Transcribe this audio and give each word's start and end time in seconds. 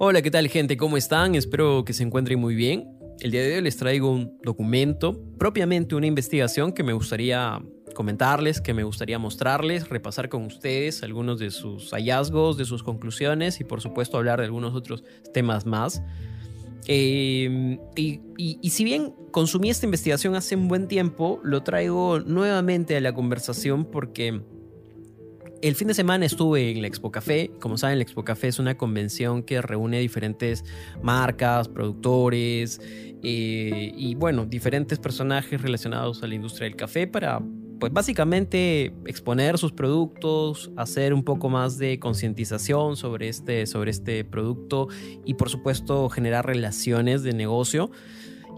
Hola, 0.00 0.22
¿qué 0.22 0.30
tal 0.30 0.46
gente? 0.46 0.76
¿Cómo 0.76 0.96
están? 0.96 1.34
Espero 1.34 1.84
que 1.84 1.92
se 1.92 2.04
encuentren 2.04 2.38
muy 2.38 2.54
bien. 2.54 2.86
El 3.18 3.32
día 3.32 3.42
de 3.42 3.56
hoy 3.56 3.62
les 3.62 3.76
traigo 3.76 4.12
un 4.12 4.38
documento, 4.44 5.20
propiamente 5.36 5.96
una 5.96 6.06
investigación 6.06 6.72
que 6.72 6.84
me 6.84 6.92
gustaría 6.92 7.60
comentarles, 7.96 8.60
que 8.60 8.74
me 8.74 8.84
gustaría 8.84 9.18
mostrarles, 9.18 9.88
repasar 9.88 10.28
con 10.28 10.44
ustedes 10.44 11.02
algunos 11.02 11.40
de 11.40 11.50
sus 11.50 11.90
hallazgos, 11.90 12.56
de 12.56 12.64
sus 12.64 12.84
conclusiones 12.84 13.58
y 13.58 13.64
por 13.64 13.80
supuesto 13.80 14.18
hablar 14.18 14.38
de 14.38 14.44
algunos 14.44 14.72
otros 14.76 15.02
temas 15.34 15.66
más. 15.66 16.00
Eh, 16.86 17.76
y, 17.96 18.20
y, 18.36 18.70
si 18.70 18.84
bien 18.84 19.12
consumí 19.32 19.68
esta 19.68 19.84
investigación 19.84 20.36
hace 20.36 20.54
un 20.54 20.68
buen 20.68 20.86
tiempo, 20.86 21.40
lo 21.42 21.64
traigo 21.64 22.20
nuevamente 22.20 22.96
a 22.96 23.00
la 23.00 23.12
conversación 23.12 23.84
porque 23.84 24.42
el 25.60 25.74
fin 25.74 25.88
de 25.88 25.94
semana 25.94 26.24
estuve 26.24 26.70
en 26.70 26.82
la 26.82 26.88
Expo 26.88 27.10
Café. 27.10 27.50
Como 27.60 27.76
saben, 27.76 27.98
la 27.98 28.02
Expo 28.02 28.24
Café 28.24 28.48
es 28.48 28.58
una 28.58 28.76
convención 28.76 29.42
que 29.42 29.60
reúne 29.60 29.98
diferentes 29.98 30.64
marcas, 31.02 31.68
productores 31.68 32.80
eh, 33.22 33.92
y, 33.94 34.14
bueno, 34.14 34.46
diferentes 34.46 34.98
personajes 34.98 35.60
relacionados 35.60 36.22
a 36.22 36.26
la 36.26 36.34
industria 36.34 36.64
del 36.68 36.76
café 36.76 37.06
para, 37.06 37.40
pues 37.80 37.92
básicamente, 37.92 38.94
exponer 39.06 39.58
sus 39.58 39.72
productos, 39.72 40.70
hacer 40.76 41.12
un 41.12 41.24
poco 41.24 41.48
más 41.48 41.78
de 41.78 41.98
concientización 41.98 42.96
sobre 42.96 43.28
este, 43.28 43.66
sobre 43.66 43.90
este 43.90 44.24
producto 44.24 44.88
y, 45.24 45.34
por 45.34 45.50
supuesto, 45.50 46.08
generar 46.08 46.46
relaciones 46.46 47.22
de 47.22 47.32
negocio. 47.32 47.90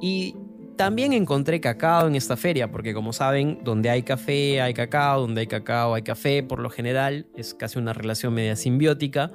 Y 0.03 0.35
también 0.81 1.13
encontré 1.13 1.61
cacao 1.61 2.09
en 2.09 2.17
esta 2.17 2.39
feria, 2.39 2.71
porque 2.71 2.95
como 2.95 3.13
saben, 3.13 3.59
donde 3.63 3.91
hay 3.91 4.03
café 4.03 4.63
hay 4.63 4.73
cacao, 4.73 5.21
donde 5.21 5.43
hay 5.43 5.47
cacao 5.47 5.95
hay 5.95 6.01
café, 6.01 6.43
por 6.43 6.59
lo 6.59 6.71
general 6.71 7.27
es 7.37 7.53
casi 7.53 7.79
una 7.79 7.93
relación 7.93 8.33
media 8.33 8.57
simbiótica. 8.57 9.31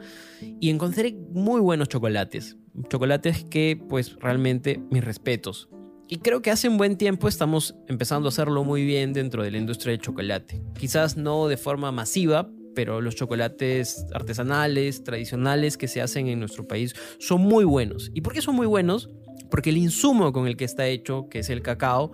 Y 0.60 0.72
encontré 0.72 1.16
muy 1.30 1.62
buenos 1.62 1.88
chocolates, 1.88 2.58
chocolates 2.90 3.46
que 3.46 3.80
pues 3.88 4.16
realmente 4.16 4.82
mis 4.90 5.04
respetos. 5.04 5.70
Y 6.08 6.18
creo 6.18 6.42
que 6.42 6.50
hace 6.50 6.68
un 6.68 6.80
buen 6.80 6.98
tiempo 6.98 7.28
estamos 7.28 7.76
empezando 7.88 8.28
a 8.28 8.30
hacerlo 8.30 8.64
muy 8.64 8.84
bien 8.84 9.14
dentro 9.14 9.44
de 9.44 9.52
la 9.52 9.60
industria 9.60 9.92
del 9.92 10.02
chocolate. 10.02 10.64
Quizás 10.80 11.16
no 11.16 11.48
de 11.48 11.58
forma 11.58 11.92
masiva, 11.92 12.50
pero 12.74 13.02
los 13.02 13.16
chocolates 13.16 14.04
artesanales, 14.16 15.04
tradicionales 15.04 15.78
que 15.78 15.88
se 15.88 16.02
hacen 16.02 16.26
en 16.28 16.40
nuestro 16.40 16.68
país 16.68 16.96
son 17.20 17.42
muy 17.42 17.66
buenos. 17.66 18.10
¿Y 18.16 18.22
por 18.22 18.34
qué 18.34 18.42
son 18.42 18.56
muy 18.56 18.66
buenos? 18.66 19.12
Porque 19.56 19.70
el 19.70 19.78
insumo 19.78 20.34
con 20.34 20.48
el 20.48 20.58
que 20.58 20.66
está 20.66 20.86
hecho, 20.86 21.30
que 21.30 21.40
es 21.40 21.50
el 21.50 21.62
cacao, 21.62 22.12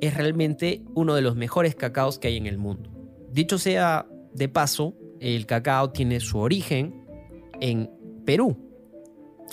es 0.00 0.16
realmente 0.16 0.82
uno 0.96 1.14
de 1.14 1.22
los 1.22 1.36
mejores 1.36 1.76
cacaos 1.76 2.18
que 2.18 2.26
hay 2.26 2.36
en 2.36 2.46
el 2.46 2.58
mundo. 2.58 2.90
Dicho 3.30 3.58
sea 3.58 4.08
de 4.32 4.48
paso, 4.48 4.92
el 5.20 5.46
cacao 5.46 5.90
tiene 5.90 6.18
su 6.18 6.36
origen 6.36 7.06
en 7.60 7.88
Perú. 8.26 8.56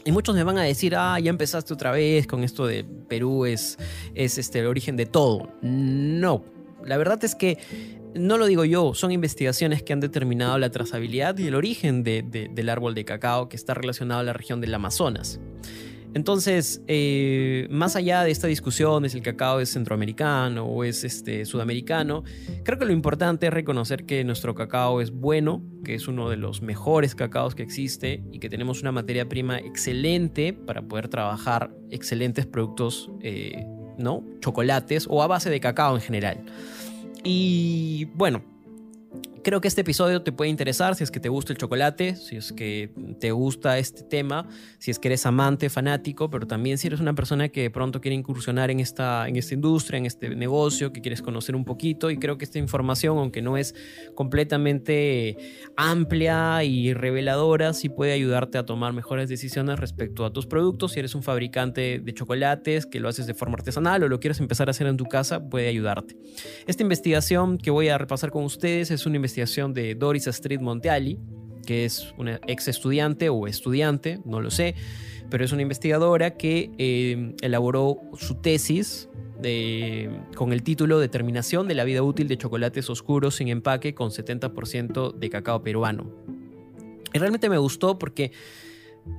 Y 0.03 0.11
muchos 0.11 0.33
me 0.33 0.44
van 0.44 0.58
a 0.58 0.64
decir, 0.64 0.95
ah, 0.95 1.19
ya 1.19 1.30
empezaste 1.30 1.75
otra 1.75 1.92
vez 1.92 2.25
con 2.25 2.44
esto 2.44 2.66
de 2.66 2.86
Perú 3.08 3.45
es, 3.45 3.77
es 4.16 4.39
este, 4.39 4.58
el 4.58 4.66
origen 4.66 4.97
de 4.97 5.05
todo. 5.05 5.47
No, 5.61 6.44
la 6.83 6.97
verdad 6.97 7.23
es 7.23 7.36
que 7.36 7.59
no 8.16 8.39
lo 8.39 8.47
digo 8.47 8.66
yo, 8.66 8.95
son 8.95 9.11
investigaciones 9.11 9.83
que 9.83 9.94
han 9.94 9.99
determinado 9.99 10.58
la 10.58 10.72
trazabilidad 10.72 11.38
y 11.38 11.45
el 11.45 11.53
origen 11.53 12.03
del 12.03 12.69
árbol 12.69 12.95
de 12.95 13.05
cacao 13.05 13.47
que 13.47 13.58
está 13.58 13.75
relacionado 13.75 14.22
a 14.22 14.23
la 14.23 14.33
región 14.33 14.59
del 14.59 14.73
Amazonas. 14.73 15.39
Entonces, 16.14 16.81
eh, 16.88 17.67
más 17.70 17.95
allá 17.95 18.23
de 18.23 18.31
esta 18.31 18.48
discusión 18.48 19.04
de 19.04 19.09
si 19.09 19.17
el 19.17 19.23
cacao 19.23 19.62
es 19.62 19.72
centroamericano 19.72 20.66
o 20.66 20.84
es 20.84 21.04
este, 21.04 21.45
sudamericano, 21.45 22.23
creo 22.64 22.78
que 22.78 22.86
lo 22.86 22.92
importante 22.92 23.48
es 23.48 23.54
reconocer 23.54 24.06
que 24.06 24.23
nuestro 24.23 24.54
cacao 24.54 25.00
es 25.00 25.12
bueno, 25.12 25.64
que 25.86 25.95
es 25.95 26.08
uno 26.08 26.30
de 26.30 26.36
los 26.36 26.62
mejores 26.62 27.16
cacaos 27.16 27.56
que 27.56 27.64
existe 27.64 28.23
y 28.32 28.39
que 28.39 28.50
tenemos 28.50 28.82
una 28.82 28.92
materia 28.92 29.30
prima 29.30 29.59
excelente 29.59 30.52
para 30.54 30.82
poder 30.82 31.08
trabajar 31.08 31.73
excelentes 31.89 32.45
productos, 32.45 33.10
eh, 33.21 33.66
¿no? 33.98 34.26
Chocolates 34.42 35.08
o 35.10 35.23
a 35.23 35.27
base 35.27 35.50
de 35.50 35.60
cacao 35.61 35.95
en 35.95 36.02
general. 36.02 36.44
Y 37.23 38.05
bueno, 38.16 38.44
Creo 39.43 39.59
que 39.59 39.67
este 39.67 39.81
episodio 39.81 40.21
te 40.21 40.31
puede 40.31 40.52
interesar 40.52 40.93
si 40.93 41.03
es 41.03 41.09
que 41.09 41.19
te 41.19 41.27
gusta 41.27 41.52
el 41.52 41.57
chocolate, 41.57 42.15
si 42.15 42.35
es 42.35 42.53
que 42.53 42.91
te 43.19 43.31
gusta 43.31 43.79
este 43.79 44.03
tema, 44.03 44.47
si 44.77 44.91
es 44.91 44.99
que 44.99 45.07
eres 45.07 45.25
amante, 45.25 45.71
fanático, 45.71 46.29
pero 46.29 46.45
también 46.45 46.77
si 46.77 46.85
eres 46.85 46.99
una 46.99 47.15
persona 47.15 47.49
que 47.49 47.63
de 47.63 47.71
pronto 47.71 48.02
quiere 48.02 48.13
incursionar 48.13 48.69
en 48.69 48.79
esta, 48.79 49.27
en 49.27 49.37
esta 49.37 49.55
industria, 49.55 49.97
en 49.97 50.05
este 50.05 50.29
negocio, 50.35 50.93
que 50.93 51.02
quieres 51.02 51.23
conocer 51.23 51.55
un 51.55 51.65
poquito. 51.65 52.11
Y 52.11 52.17
creo 52.17 52.37
que 52.37 52.45
esta 52.45 52.59
información, 52.59 53.17
aunque 53.17 53.41
no 53.41 53.57
es 53.57 53.73
completamente 54.13 55.37
amplia 55.75 56.63
y 56.63 56.93
reveladora, 56.93 57.73
sí 57.73 57.89
puede 57.89 58.11
ayudarte 58.11 58.59
a 58.59 58.65
tomar 58.67 58.93
mejores 58.93 59.27
decisiones 59.27 59.79
respecto 59.79 60.23
a 60.23 60.31
tus 60.31 60.45
productos. 60.45 60.91
Si 60.91 60.99
eres 60.99 61.15
un 61.15 61.23
fabricante 61.23 61.99
de 61.99 62.13
chocolates, 62.13 62.85
que 62.85 62.99
lo 62.99 63.09
haces 63.09 63.25
de 63.25 63.33
forma 63.33 63.55
artesanal 63.55 64.03
o 64.03 64.08
lo 64.08 64.19
quieres 64.19 64.39
empezar 64.39 64.67
a 64.67 64.71
hacer 64.71 64.85
en 64.85 64.97
tu 64.97 65.05
casa, 65.05 65.49
puede 65.49 65.67
ayudarte. 65.67 66.15
Esta 66.67 66.83
investigación 66.83 67.58
que 67.58 67.71
voy 67.71 67.87
a 67.87 67.97
repasar 67.97 68.29
con 68.29 68.43
ustedes 68.43 68.91
es 68.91 69.08
una 69.08 69.15
investigación 69.15 69.30
investigación 69.31 69.73
de 69.73 69.95
Doris 69.95 70.27
Astrid 70.27 70.59
Monteali, 70.59 71.17
que 71.65 71.86
es 71.86 72.14
una 72.17 72.42
ex 72.47 72.67
estudiante 72.67 73.30
o 73.30 73.47
estudiante, 73.47 74.19
no 74.25 74.42
lo 74.42 74.52
sé, 74.52 74.75
pero 75.30 75.45
es 75.45 75.53
una 75.53 75.61
investigadora 75.61 76.31
que 76.31 76.71
eh, 76.77 77.33
elaboró 77.41 77.97
su 78.17 78.36
tesis 78.36 79.08
con 80.36 80.53
el 80.53 80.61
título 80.61 80.99
Determinación 80.99 81.67
de 81.67 81.73
la 81.73 81.83
vida 81.83 82.03
útil 82.03 82.27
de 82.27 82.37
chocolates 82.37 82.89
oscuros 82.91 83.36
sin 83.37 83.47
empaque 83.47 83.95
con 83.95 84.11
70% 84.11 85.14
de 85.14 85.30
cacao 85.31 85.64
peruano. 85.64 86.11
Y 87.11 87.17
realmente 87.17 87.49
me 87.49 87.58
gustó 87.58 87.97
porque, 87.97 88.33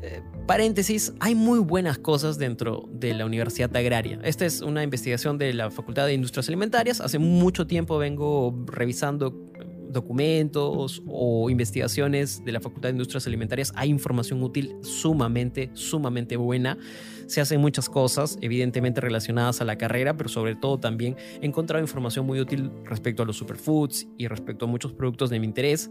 eh, 0.02 0.22
paréntesis, 0.46 1.12
hay 1.18 1.34
muy 1.34 1.58
buenas 1.58 1.98
cosas 1.98 2.38
dentro 2.38 2.88
de 2.92 3.14
la 3.14 3.26
Universidad 3.26 3.74
Agraria. 3.74 4.20
Esta 4.22 4.46
es 4.46 4.60
una 4.60 4.84
investigación 4.84 5.38
de 5.38 5.54
la 5.54 5.72
Facultad 5.72 6.06
de 6.06 6.14
Industrias 6.14 6.46
Alimentarias. 6.48 7.00
Hace 7.00 7.18
mucho 7.18 7.66
tiempo 7.66 7.98
vengo 7.98 8.54
revisando 8.66 9.51
documentos 9.92 11.02
o 11.06 11.50
investigaciones 11.50 12.44
de 12.44 12.52
la 12.52 12.60
Facultad 12.60 12.88
de 12.88 12.94
Industrias 12.94 13.26
Alimentarias 13.26 13.72
hay 13.76 13.90
información 13.90 14.42
útil 14.42 14.74
sumamente, 14.82 15.70
sumamente 15.74 16.36
buena. 16.36 16.78
Se 17.26 17.40
hacen 17.40 17.60
muchas 17.60 17.88
cosas, 17.88 18.38
evidentemente 18.40 19.00
relacionadas 19.00 19.60
a 19.60 19.64
la 19.64 19.76
carrera, 19.76 20.16
pero 20.16 20.28
sobre 20.28 20.54
todo 20.54 20.78
también 20.78 21.16
he 21.40 21.46
encontrado 21.46 21.82
información 21.82 22.26
muy 22.26 22.40
útil 22.40 22.70
respecto 22.84 23.22
a 23.22 23.26
los 23.26 23.36
superfoods 23.36 24.06
y 24.18 24.26
respecto 24.26 24.64
a 24.64 24.68
muchos 24.68 24.92
productos 24.92 25.30
de 25.30 25.38
mi 25.38 25.46
interés. 25.46 25.90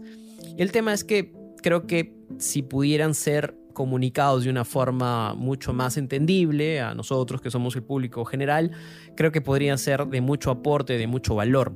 El 0.56 0.72
tema 0.72 0.92
es 0.92 1.04
que 1.04 1.32
creo 1.62 1.86
que 1.86 2.14
si 2.38 2.62
pudieran 2.62 3.14
ser 3.14 3.56
comunicados 3.72 4.44
de 4.44 4.50
una 4.50 4.64
forma 4.64 5.34
mucho 5.34 5.72
más 5.72 5.96
entendible 5.96 6.80
a 6.80 6.94
nosotros 6.94 7.40
que 7.40 7.50
somos 7.50 7.74
el 7.74 7.82
público 7.82 8.24
general, 8.24 8.72
creo 9.16 9.32
que 9.32 9.40
podrían 9.40 9.78
ser 9.78 10.06
de 10.06 10.20
mucho 10.20 10.50
aporte, 10.50 10.98
de 10.98 11.06
mucho 11.06 11.34
valor. 11.34 11.74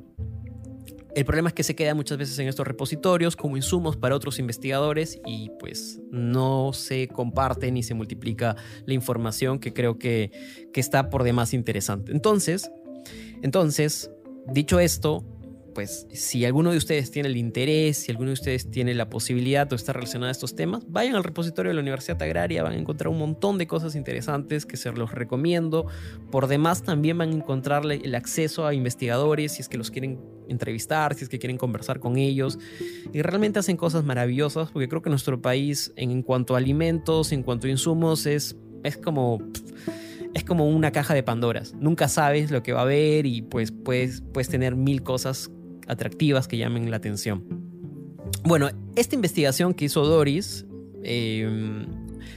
El 1.17 1.25
problema 1.25 1.47
es 1.47 1.55
que 1.55 1.63
se 1.63 1.75
queda 1.75 1.95
muchas 1.95 2.19
veces 2.19 2.37
en 2.37 2.47
estos 2.47 2.67
repositorios 2.67 3.35
como 3.35 3.57
insumos 3.57 3.97
para 3.97 4.15
otros 4.15 4.37
investigadores 4.37 5.19
y 5.25 5.49
pues 5.57 5.99
no 6.11 6.73
se 6.73 7.07
comparte 7.07 7.71
ni 7.71 7.81
se 7.81 7.95
multiplica 7.95 8.55
la 8.85 8.93
información 8.93 9.57
que 9.57 9.73
creo 9.73 9.97
que, 9.97 10.29
que 10.71 10.79
está 10.79 11.09
por 11.09 11.23
demás 11.23 11.55
interesante. 11.55 12.11
Entonces, 12.11 12.69
entonces, 13.41 14.11
dicho 14.53 14.79
esto, 14.79 15.25
pues 15.77 16.07
si 16.11 16.43
alguno 16.43 16.71
de 16.71 16.77
ustedes 16.77 17.11
tiene 17.11 17.29
el 17.29 17.37
interés, 17.37 17.97
si 17.97 18.11
alguno 18.11 18.29
de 18.29 18.33
ustedes 18.33 18.71
tiene 18.71 18.95
la 18.95 19.11
posibilidad 19.11 19.71
o 19.71 19.75
está 19.75 19.93
relacionado 19.93 20.29
a 20.29 20.31
estos 20.31 20.55
temas, 20.55 20.81
vayan 20.89 21.13
al 21.13 21.23
repositorio 21.23 21.69
de 21.69 21.75
la 21.75 21.81
Universidad 21.81 22.19
Agraria, 22.19 22.63
van 22.63 22.73
a 22.73 22.77
encontrar 22.77 23.09
un 23.09 23.19
montón 23.19 23.59
de 23.59 23.67
cosas 23.67 23.93
interesantes 23.93 24.65
que 24.65 24.75
se 24.75 24.91
los 24.91 25.11
recomiendo. 25.11 25.85
Por 26.31 26.47
demás, 26.47 26.81
también 26.81 27.19
van 27.19 27.29
a 27.29 27.33
encontrar 27.35 27.83
el 27.85 28.15
acceso 28.15 28.65
a 28.65 28.73
investigadores 28.73 29.51
si 29.51 29.61
es 29.61 29.69
que 29.69 29.77
los 29.77 29.91
quieren 29.91 30.19
entrevistar, 30.49 31.13
si 31.13 31.25
es 31.25 31.29
que 31.29 31.37
quieren 31.37 31.59
conversar 31.59 31.99
con 31.99 32.17
ellos. 32.17 32.57
Y 33.13 33.21
realmente 33.21 33.59
hacen 33.59 33.77
cosas 33.77 34.03
maravillosas 34.03 34.71
porque 34.71 34.89
creo 34.89 35.03
que 35.03 35.11
nuestro 35.11 35.43
país 35.43 35.93
en 35.95 36.23
cuanto 36.23 36.55
a 36.55 36.57
alimentos, 36.57 37.31
en 37.31 37.43
cuanto 37.43 37.67
a 37.67 37.69
insumos, 37.69 38.25
es, 38.25 38.57
es 38.83 38.97
como 38.97 39.43
es 40.33 40.43
como 40.43 40.67
una 40.69 40.91
caja 40.91 41.13
de 41.13 41.23
Pandoras. 41.23 41.73
Nunca 41.79 42.07
sabes 42.07 42.51
lo 42.51 42.61
que 42.61 42.73
va 42.73 42.79
a 42.79 42.83
haber 42.83 43.25
y 43.25 43.41
pues 43.41 43.71
puedes, 43.71 44.21
puedes 44.33 44.49
tener 44.49 44.75
mil 44.75 45.01
cosas 45.01 45.49
atractivas 45.87 46.47
que 46.47 46.57
llamen 46.57 46.89
la 46.91 46.97
atención. 46.97 47.43
Bueno, 48.43 48.69
esta 48.95 49.15
investigación 49.15 49.73
que 49.73 49.85
hizo 49.85 50.05
Doris 50.05 50.65
em, 51.03 51.85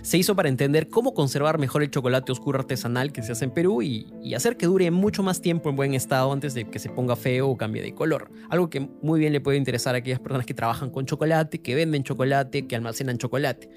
se 0.03 0.19
hizo 0.19 0.35
para 0.35 0.49
entender 0.49 0.89
cómo 0.89 1.15
conservar 1.15 1.59
mejor 1.59 1.83
el 1.83 1.91
chocolate 1.91 2.33
oscuro 2.33 2.59
artesanal 2.59 3.13
que 3.13 3.23
se 3.23 3.33
hace 3.33 3.45
en 3.45 3.51
Perú 3.51 3.83
y, 3.83 4.07
hacer 4.35 4.57
que 4.57 4.67
dure 4.67 4.91
mucho 4.91 5.23
más 5.23 5.41
tiempo 5.41 5.69
en 5.69 5.77
buen 5.77 5.95
estado 5.95 6.33
antes 6.33 6.55
de 6.55 6.65
que 6.65 6.79
se 6.79 6.89
ponga 6.89 7.17
feo 7.17 7.49
o 7.49 7.57
cambie 7.57 7.83
de 7.83 7.95
color. 7.95 8.31
Algo 8.49 8.71
que 8.71 8.89
muy 9.03 9.21
bien 9.21 9.33
le 9.33 9.41
puede 9.41 9.59
interesar 9.59 9.95
a 9.95 9.99
aquellas 9.99 10.21
personas 10.21 10.47
que 10.47 10.55
trabajan 10.55 10.91
con 10.91 11.05
chocolate, 11.05 11.61
que 11.61 11.75
venden 11.75 12.05
chocolate, 12.05 12.67
que 12.67 12.77
almacenan 12.77 13.19
chocolate. 13.19 13.69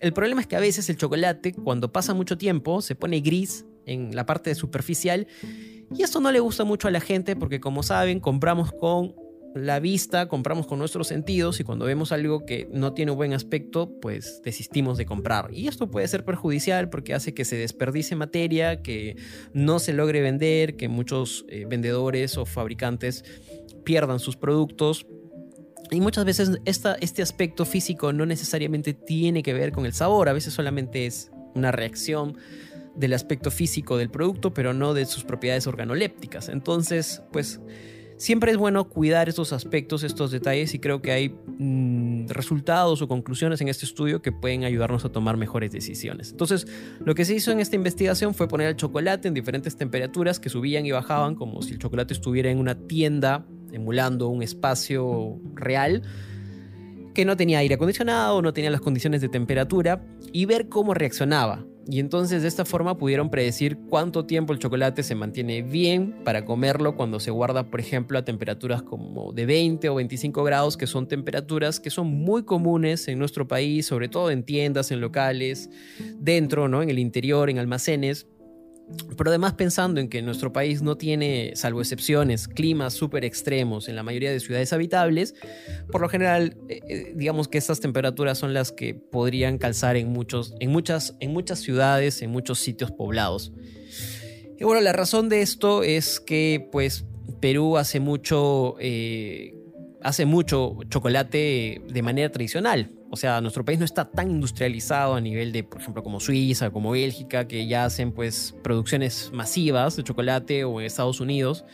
El 0.00 0.12
problema 0.12 0.40
es 0.40 0.46
que 0.46 0.56
a 0.56 0.60
veces 0.60 0.90
el 0.90 0.96
chocolate, 0.96 1.52
cuando 1.52 1.92
pasa 1.92 2.14
mucho 2.14 2.36
tiempo, 2.36 2.82
se 2.82 2.94
pone 2.94 3.20
gris 3.20 3.64
en 3.86 4.14
la 4.14 4.26
parte 4.26 4.54
superficial. 4.54 5.26
Y 5.94 6.02
esto 6.02 6.20
no 6.20 6.30
le 6.32 6.40
gusta 6.40 6.64
mucho 6.64 6.88
a 6.88 6.90
la 6.90 7.00
gente 7.00 7.36
porque 7.36 7.60
como 7.60 7.82
saben 7.82 8.20
compramos 8.20 8.72
con 8.72 9.14
la 9.56 9.80
vista, 9.80 10.28
compramos 10.28 10.66
con 10.66 10.78
nuestros 10.78 11.08
sentidos 11.08 11.60
y 11.60 11.64
cuando 11.64 11.86
vemos 11.86 12.12
algo 12.12 12.44
que 12.44 12.68
no 12.72 12.92
tiene 12.92 13.12
buen 13.12 13.32
aspecto, 13.32 13.90
pues 14.00 14.42
desistimos 14.44 14.98
de 14.98 15.06
comprar. 15.06 15.48
Y 15.52 15.66
esto 15.66 15.90
puede 15.90 16.06
ser 16.08 16.24
perjudicial 16.24 16.90
porque 16.90 17.14
hace 17.14 17.32
que 17.32 17.44
se 17.44 17.56
desperdice 17.56 18.16
materia, 18.16 18.82
que 18.82 19.16
no 19.54 19.78
se 19.78 19.94
logre 19.94 20.20
vender, 20.20 20.76
que 20.76 20.88
muchos 20.88 21.46
eh, 21.48 21.64
vendedores 21.66 22.36
o 22.36 22.44
fabricantes 22.44 23.24
pierdan 23.82 24.20
sus 24.20 24.36
productos. 24.36 25.06
Y 25.90 26.00
muchas 26.00 26.26
veces 26.26 26.50
esta, 26.66 26.96
este 27.00 27.22
aspecto 27.22 27.64
físico 27.64 28.12
no 28.12 28.26
necesariamente 28.26 28.92
tiene 28.92 29.42
que 29.42 29.54
ver 29.54 29.72
con 29.72 29.86
el 29.86 29.94
sabor, 29.94 30.28
a 30.28 30.32
veces 30.34 30.52
solamente 30.52 31.06
es 31.06 31.30
una 31.54 31.72
reacción 31.72 32.36
del 32.96 33.12
aspecto 33.12 33.50
físico 33.50 33.96
del 33.96 34.10
producto, 34.10 34.54
pero 34.54 34.72
no 34.72 34.94
de 34.94 35.06
sus 35.06 35.24
propiedades 35.24 35.66
organolépticas. 35.66 36.48
Entonces, 36.48 37.22
pues 37.32 37.60
siempre 38.16 38.50
es 38.50 38.56
bueno 38.56 38.88
cuidar 38.88 39.28
estos 39.28 39.52
aspectos, 39.52 40.02
estos 40.02 40.30
detalles 40.30 40.74
y 40.74 40.78
creo 40.78 41.02
que 41.02 41.12
hay 41.12 41.28
mm, 41.58 42.28
resultados 42.28 43.02
o 43.02 43.08
conclusiones 43.08 43.60
en 43.60 43.68
este 43.68 43.84
estudio 43.84 44.22
que 44.22 44.32
pueden 44.32 44.64
ayudarnos 44.64 45.04
a 45.04 45.10
tomar 45.10 45.36
mejores 45.36 45.70
decisiones. 45.70 46.30
Entonces, 46.30 46.66
lo 47.04 47.14
que 47.14 47.24
se 47.24 47.34
hizo 47.34 47.52
en 47.52 47.60
esta 47.60 47.76
investigación 47.76 48.34
fue 48.34 48.48
poner 48.48 48.68
el 48.68 48.76
chocolate 48.76 49.28
en 49.28 49.34
diferentes 49.34 49.76
temperaturas 49.76 50.40
que 50.40 50.48
subían 50.48 50.86
y 50.86 50.92
bajaban 50.92 51.34
como 51.34 51.62
si 51.62 51.72
el 51.72 51.78
chocolate 51.78 52.14
estuviera 52.14 52.50
en 52.50 52.58
una 52.58 52.74
tienda 52.74 53.46
emulando 53.72 54.28
un 54.28 54.42
espacio 54.42 55.38
real 55.54 56.02
que 57.14 57.24
no 57.24 57.36
tenía 57.36 57.58
aire 57.58 57.74
acondicionado, 57.74 58.42
no 58.42 58.52
tenía 58.52 58.70
las 58.70 58.80
condiciones 58.80 59.20
de 59.20 59.28
temperatura 59.28 60.04
y 60.32 60.44
ver 60.44 60.68
cómo 60.68 60.94
reaccionaba. 60.94 61.64
Y 61.88 62.00
entonces 62.00 62.42
de 62.42 62.48
esta 62.48 62.64
forma 62.64 62.98
pudieron 62.98 63.30
predecir 63.30 63.78
cuánto 63.88 64.26
tiempo 64.26 64.52
el 64.52 64.58
chocolate 64.58 65.02
se 65.04 65.14
mantiene 65.14 65.62
bien 65.62 66.16
para 66.24 66.44
comerlo 66.44 66.96
cuando 66.96 67.20
se 67.20 67.30
guarda, 67.30 67.70
por 67.70 67.78
ejemplo, 67.78 68.18
a 68.18 68.24
temperaturas 68.24 68.82
como 68.82 69.32
de 69.32 69.46
20 69.46 69.88
o 69.88 69.94
25 69.94 70.42
grados, 70.42 70.76
que 70.76 70.86
son 70.86 71.06
temperaturas 71.06 71.78
que 71.78 71.90
son 71.90 72.08
muy 72.08 72.42
comunes 72.42 73.06
en 73.06 73.18
nuestro 73.18 73.46
país, 73.46 73.86
sobre 73.86 74.08
todo 74.08 74.30
en 74.30 74.42
tiendas, 74.42 74.90
en 74.90 75.00
locales, 75.00 75.70
dentro, 76.18 76.68
¿no? 76.68 76.82
en 76.82 76.90
el 76.90 76.98
interior, 76.98 77.50
en 77.50 77.58
almacenes. 77.58 78.26
Pero 79.16 79.30
además 79.30 79.54
pensando 79.54 80.00
en 80.00 80.08
que 80.08 80.22
nuestro 80.22 80.52
país 80.52 80.80
no 80.80 80.96
tiene, 80.96 81.52
salvo 81.56 81.80
excepciones, 81.80 82.46
climas 82.46 82.94
súper 82.94 83.24
extremos 83.24 83.88
en 83.88 83.96
la 83.96 84.04
mayoría 84.04 84.30
de 84.30 84.38
ciudades 84.38 84.72
habitables, 84.72 85.34
por 85.90 86.00
lo 86.00 86.08
general, 86.08 86.56
eh, 86.68 86.80
eh, 86.88 87.12
digamos 87.16 87.48
que 87.48 87.58
estas 87.58 87.80
temperaturas 87.80 88.38
son 88.38 88.54
las 88.54 88.70
que 88.70 88.94
podrían 88.94 89.58
calzar 89.58 89.96
en, 89.96 90.12
muchos, 90.12 90.54
en, 90.60 90.70
muchas, 90.70 91.16
en 91.18 91.32
muchas 91.32 91.58
ciudades, 91.58 92.22
en 92.22 92.30
muchos 92.30 92.60
sitios 92.60 92.92
poblados. 92.92 93.52
Y 94.58 94.64
bueno, 94.64 94.80
la 94.80 94.92
razón 94.92 95.28
de 95.28 95.42
esto 95.42 95.82
es 95.82 96.20
que 96.20 96.68
pues 96.70 97.04
Perú 97.40 97.76
hace 97.76 98.00
mucho, 98.00 98.76
eh, 98.80 99.54
hace 100.06 100.24
mucho 100.24 100.78
chocolate 100.88 101.82
de 101.84 102.02
manera 102.02 102.30
tradicional. 102.30 102.92
O 103.10 103.16
sea, 103.16 103.40
nuestro 103.40 103.64
país 103.64 103.80
no 103.80 103.84
está 103.84 104.04
tan 104.04 104.30
industrializado 104.30 105.14
a 105.14 105.20
nivel 105.20 105.50
de, 105.50 105.64
por 105.64 105.80
ejemplo, 105.80 106.04
como 106.04 106.20
Suiza, 106.20 106.70
como 106.70 106.92
Bélgica, 106.92 107.48
que 107.48 107.66
ya 107.66 107.84
hacen 107.84 108.12
pues 108.12 108.54
producciones 108.62 109.32
masivas 109.34 109.96
de 109.96 110.04
chocolate 110.04 110.64
o 110.64 110.80
en 110.80 110.86
Estados 110.86 111.18
Unidos. 111.18 111.64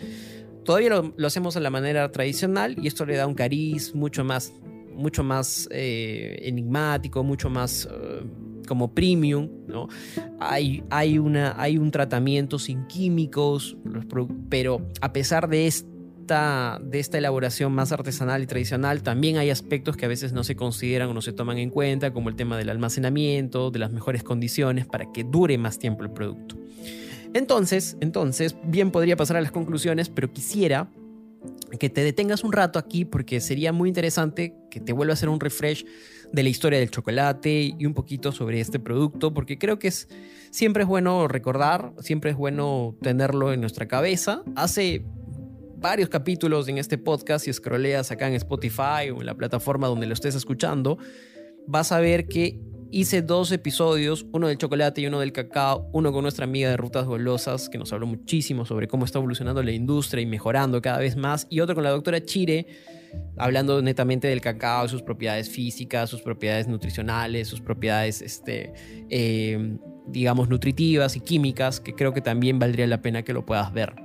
Todavía 0.65 1.03
lo, 1.15 1.27
hacemos 1.27 1.59
a 1.59 1.61
la 1.61 1.69
manera 1.69 2.11
tradicional 2.11 2.77
y 2.83 2.87
esto 2.87 3.05
le 3.05 3.17
da 3.17 3.27
un 3.27 3.35
cariz 3.35 3.95
mucho 3.95 4.25
más, 4.25 4.55
mucho 4.95 5.23
más 5.23 5.69
eh, 5.71 6.39
enigmático, 6.45 7.23
mucho 7.23 7.51
más 7.51 7.87
eh, 7.91 8.23
como 8.67 8.95
premium. 8.95 9.51
¿no? 9.67 9.89
Hay, 10.41 10.83
hay, 10.89 11.19
una, 11.19 11.61
hay 11.61 11.77
un 11.77 11.91
tratamiento 11.91 12.59
sin 12.59 12.87
químicos, 12.87 13.77
pero 14.49 14.91
a 15.03 15.13
pesar 15.13 15.51
de 15.51 15.67
esto, 15.67 15.92
de 16.33 16.99
esta 16.99 17.19
elaboración 17.19 17.73
más 17.73 17.93
artesanal 17.93 18.43
y 18.43 18.47
tradicional, 18.47 19.03
también 19.03 19.37
hay 19.37 19.51
aspectos 19.51 19.97
que 19.97 20.07
a 20.07 20.09
veces 20.09 20.33
no 20.33 20.45
se 20.45 20.57
consideran 20.57 21.11
o 21.11 21.15
no 21.15 21.21
se 21.21 21.33
toman 21.33 21.59
en 21.59 21.71
cuenta, 21.71 22.13
como 22.13 22.29
el 22.29 22.37
tema 22.37 22.57
del 22.57 22.71
almacenamiento, 22.71 23.71
de 23.71 23.79
las 23.79 23.93
mejores 23.93 24.23
condiciones 24.23 24.87
para 24.87 25.13
que 25.13 25.25
dure 25.25 25.59
más 25.59 25.79
tiempo 25.79 26.05
el 26.05 26.11
producto. 26.11 26.57
Entonces, 27.35 27.97
entonces, 28.01 28.57
bien 28.65 28.91
podría 28.91 29.17
pasar 29.17 29.37
a 29.37 29.41
las 29.41 29.53
conclusiones, 29.53 30.09
pero 30.09 30.33
quisiera 30.33 30.89
que 31.79 31.91
te 31.91 32.03
detengas 32.03 32.45
un 32.45 32.53
rato 32.53 32.79
aquí 32.79 33.05
porque 33.05 33.41
sería 33.41 33.73
muy 33.73 33.89
interesante 33.89 34.55
que 34.71 34.81
te 34.81 34.93
vuelva 34.93 35.13
a 35.13 35.15
hacer 35.15 35.29
un 35.29 35.41
refresh 35.41 35.85
de 36.33 36.43
la 36.43 36.49
historia 36.49 36.79
del 36.79 36.91
chocolate 36.91 37.75
y 37.79 37.87
un 37.87 37.95
poquito 37.95 38.33
sobre 38.33 38.61
este 38.61 38.79
producto, 38.79 39.35
porque 39.35 39.59
creo 39.59 39.79
que 39.79 39.89
es 39.89 40.09
siempre 40.51 40.83
es 40.83 40.89
bueno 40.89 41.29
recordar, 41.29 41.93
siempre 42.01 42.31
es 42.31 42.37
bueno 42.37 42.97
tenerlo 43.03 43.53
en 43.53 43.61
nuestra 43.61 43.89
cabeza. 43.89 44.43
Hace 44.55 45.05
varios 45.83 46.09
capítulos 46.09 46.69
en 46.69 46.79
este 46.79 46.97
podcast, 46.97 47.45
si 47.45 47.53
scrolleas 47.53 48.11
acá 48.13 48.29
en 48.29 48.35
Spotify 48.35 49.11
o 49.13 49.21
en 49.21 49.27
la 49.27 49.35
plataforma 49.35 49.89
donde 49.89 50.07
lo 50.07 50.15
estés 50.15 50.37
escuchando, 50.37 50.97
vas 51.67 51.91
a 51.93 52.01
ver 52.01 52.29
que 52.29 52.61
hice 52.93 53.21
dos 53.23 53.51
episodios, 53.53 54.27
uno 54.33 54.49
del 54.49 54.59
chocolate 54.59 55.01
y 55.01 55.07
uno 55.07 55.19
del 55.19 55.33
cacao, 55.33 55.89
uno 55.93 56.13
con 56.13 56.23
nuestra 56.23 56.45
amiga 56.45 56.71
de 56.71 56.77
Rutas 56.77 57.07
Golosas, 57.07 57.69
que 57.69 57.79
nos 57.79 57.93
habló 57.93 58.07
muchísimo 58.07 58.65
sobre 58.65 58.87
cómo 58.87 59.05
está 59.05 59.19
evolucionando 59.19 59.63
la 59.63 59.73
industria 59.73 60.23
y 60.23 60.27
mejorando 60.27 60.81
cada 60.81 60.99
vez 60.99 61.17
más, 61.17 61.47
y 61.51 61.61
otro 61.61 61.75
con 61.75 61.85
la 61.85 61.91
doctora 61.91 62.23
Chire, 62.23 62.67
hablando 63.37 63.83
netamente 63.83 64.29
del 64.29 64.41
cacao, 64.41 64.87
sus 64.89 65.03
propiedades 65.03 65.51
físicas, 65.51 66.09
sus 66.09 66.23
propiedades 66.23 66.69
nutricionales, 66.69 67.49
sus 67.49 67.61
propiedades, 67.61 68.23
este, 68.23 68.73
eh, 69.11 69.79
digamos, 70.07 70.49
nutritivas 70.49 71.17
y 71.17 71.21
químicas, 71.21 71.81
que 71.81 71.95
creo 71.95 72.13
que 72.13 72.21
también 72.21 72.59
valdría 72.59 72.87
la 72.87 73.03
pena 73.03 73.23
que 73.23 73.33
lo 73.33 73.45
puedas 73.45 73.73
ver. 73.73 74.02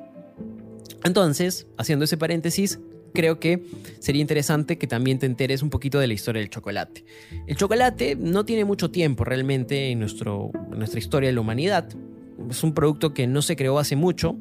Entonces, 1.03 1.67
haciendo 1.77 2.05
ese 2.05 2.17
paréntesis, 2.17 2.79
creo 3.13 3.39
que 3.39 3.63
sería 3.99 4.21
interesante 4.21 4.77
que 4.77 4.87
también 4.87 5.19
te 5.19 5.25
enteres 5.25 5.63
un 5.63 5.69
poquito 5.69 5.99
de 5.99 6.07
la 6.07 6.13
historia 6.13 6.39
del 6.39 6.49
chocolate. 6.49 7.03
El 7.47 7.55
chocolate 7.55 8.15
no 8.15 8.45
tiene 8.45 8.65
mucho 8.65 8.91
tiempo 8.91 9.23
realmente 9.23 9.91
en, 9.91 9.99
nuestro, 9.99 10.51
nuestra 10.69 10.99
historia 10.99 11.29
de 11.29 11.33
la 11.33 11.41
humanidad. 11.41 11.89
Es 12.49 12.63
un 12.63 12.73
producto 12.73 13.13
que 13.13 13.27
no 13.27 13.41
se 13.41 13.55
creó 13.55 13.79
hace 13.79 13.95
mucho. 13.95 14.35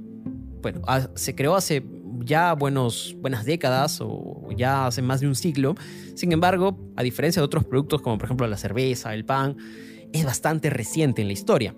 Bueno, 0.63 0.83
se 1.15 1.35
creó 1.35 1.55
hace 1.55 1.83
ya 2.25 2.53
buenos, 2.55 3.17
buenas 3.19 3.45
décadas 3.45 4.01
o 4.03 4.49
ya 4.57 4.87
hace 4.87 5.01
más 5.01 5.21
de 5.21 5.29
un 5.29 5.37
siglo. 5.37 5.75
Sin 6.15 6.33
embargo, 6.33 6.79
a 6.97 7.03
diferencia 7.03 7.41
de 7.41 7.47
otros 7.47 7.65
productos 7.65 8.03
como 8.03 8.19
por 8.19 8.27
ejemplo 8.27 8.47
la 8.47 8.57
cerveza, 8.57 9.15
el 9.15 9.25
pan, 9.25 9.57
es 10.13 10.25
bastante 10.25 10.71
reciente 10.71 11.23
en 11.23 11.29
la 11.29 11.33
historia. 11.33 11.75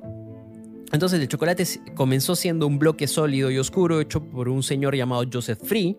Entonces 0.92 1.20
el 1.20 1.28
chocolate 1.28 1.64
comenzó 1.94 2.34
siendo 2.34 2.66
un 2.66 2.78
bloque 2.78 3.06
sólido 3.06 3.50
y 3.50 3.58
oscuro 3.58 4.00
hecho 4.00 4.24
por 4.24 4.48
un 4.48 4.62
señor 4.62 4.96
llamado 4.96 5.22
Joseph 5.30 5.58
Free 5.62 5.98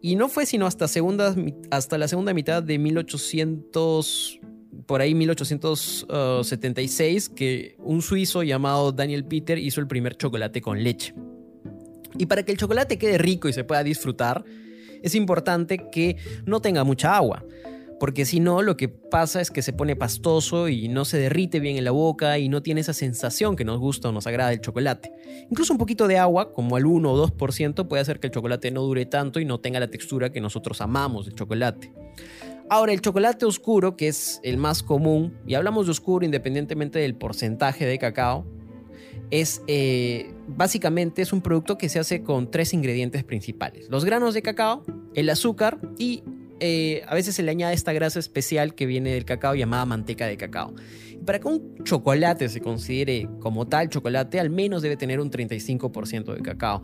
y 0.00 0.14
no 0.14 0.28
fue 0.28 0.46
sino 0.46 0.64
hasta, 0.66 0.86
segunda, 0.86 1.34
hasta 1.70 1.98
la 1.98 2.06
segunda 2.06 2.32
mitad 2.32 2.62
de 2.62 2.78
1800, 2.78 4.38
por 4.86 5.00
ahí 5.00 5.12
1876, 5.14 7.30
que 7.30 7.74
un 7.78 8.00
suizo 8.00 8.44
llamado 8.44 8.92
Daniel 8.92 9.24
Peter 9.24 9.58
hizo 9.58 9.80
el 9.80 9.88
primer 9.88 10.16
chocolate 10.16 10.60
con 10.60 10.84
leche. 10.84 11.14
Y 12.16 12.26
para 12.26 12.44
que 12.44 12.52
el 12.52 12.58
chocolate 12.58 12.96
quede 12.96 13.18
rico 13.18 13.48
y 13.48 13.52
se 13.52 13.64
pueda 13.64 13.82
disfrutar, 13.82 14.44
es 15.02 15.16
importante 15.16 15.88
que 15.90 16.16
no 16.46 16.60
tenga 16.60 16.84
mucha 16.84 17.16
agua 17.16 17.44
porque 17.98 18.24
si 18.24 18.38
no, 18.38 18.62
lo 18.62 18.76
que 18.76 18.88
pasa 18.88 19.40
es 19.40 19.50
que 19.50 19.62
se 19.62 19.72
pone 19.72 19.96
pastoso 19.96 20.68
y 20.68 20.88
no 20.88 21.04
se 21.04 21.18
derrite 21.18 21.58
bien 21.58 21.76
en 21.76 21.84
la 21.84 21.90
boca 21.90 22.38
y 22.38 22.48
no 22.48 22.62
tiene 22.62 22.80
esa 22.80 22.92
sensación 22.92 23.56
que 23.56 23.64
nos 23.64 23.78
gusta 23.78 24.08
o 24.08 24.12
nos 24.12 24.26
agrada 24.26 24.52
el 24.52 24.60
chocolate. 24.60 25.12
Incluso 25.50 25.72
un 25.72 25.78
poquito 25.78 26.06
de 26.06 26.18
agua, 26.18 26.52
como 26.52 26.76
al 26.76 26.86
1 26.86 27.12
o 27.12 27.28
2%, 27.28 27.88
puede 27.88 28.00
hacer 28.00 28.20
que 28.20 28.28
el 28.28 28.32
chocolate 28.32 28.70
no 28.70 28.82
dure 28.82 29.06
tanto 29.06 29.40
y 29.40 29.44
no 29.44 29.58
tenga 29.58 29.80
la 29.80 29.88
textura 29.88 30.30
que 30.30 30.40
nosotros 30.40 30.80
amamos 30.80 31.26
del 31.26 31.34
chocolate. 31.34 31.92
Ahora, 32.70 32.92
el 32.92 33.00
chocolate 33.00 33.46
oscuro, 33.46 33.96
que 33.96 34.08
es 34.08 34.40
el 34.42 34.58
más 34.58 34.82
común, 34.82 35.38
y 35.46 35.54
hablamos 35.54 35.86
de 35.86 35.92
oscuro 35.92 36.24
independientemente 36.24 36.98
del 36.98 37.14
porcentaje 37.14 37.86
de 37.86 37.98
cacao, 37.98 38.46
es 39.30 39.62
eh, 39.66 40.32
básicamente 40.46 41.22
es 41.22 41.32
un 41.32 41.42
producto 41.42 41.76
que 41.76 41.88
se 41.88 41.98
hace 41.98 42.22
con 42.22 42.50
tres 42.50 42.72
ingredientes 42.72 43.24
principales: 43.24 43.88
los 43.90 44.04
granos 44.04 44.34
de 44.34 44.42
cacao, 44.42 44.84
el 45.14 45.30
azúcar 45.30 45.78
y 45.98 46.22
eh, 46.60 47.02
a 47.06 47.14
veces 47.14 47.34
se 47.34 47.42
le 47.42 47.50
añade 47.50 47.74
esta 47.74 47.92
grasa 47.92 48.18
especial 48.18 48.74
que 48.74 48.86
viene 48.86 49.12
del 49.12 49.24
cacao 49.24 49.54
llamada 49.54 49.84
manteca 49.86 50.26
de 50.26 50.36
cacao. 50.36 50.74
Para 51.24 51.40
que 51.40 51.48
un 51.48 51.84
chocolate 51.84 52.48
se 52.48 52.60
considere 52.60 53.28
como 53.40 53.66
tal 53.66 53.88
chocolate, 53.88 54.40
al 54.40 54.50
menos 54.50 54.82
debe 54.82 54.96
tener 54.96 55.20
un 55.20 55.30
35% 55.30 56.34
de 56.34 56.42
cacao, 56.42 56.82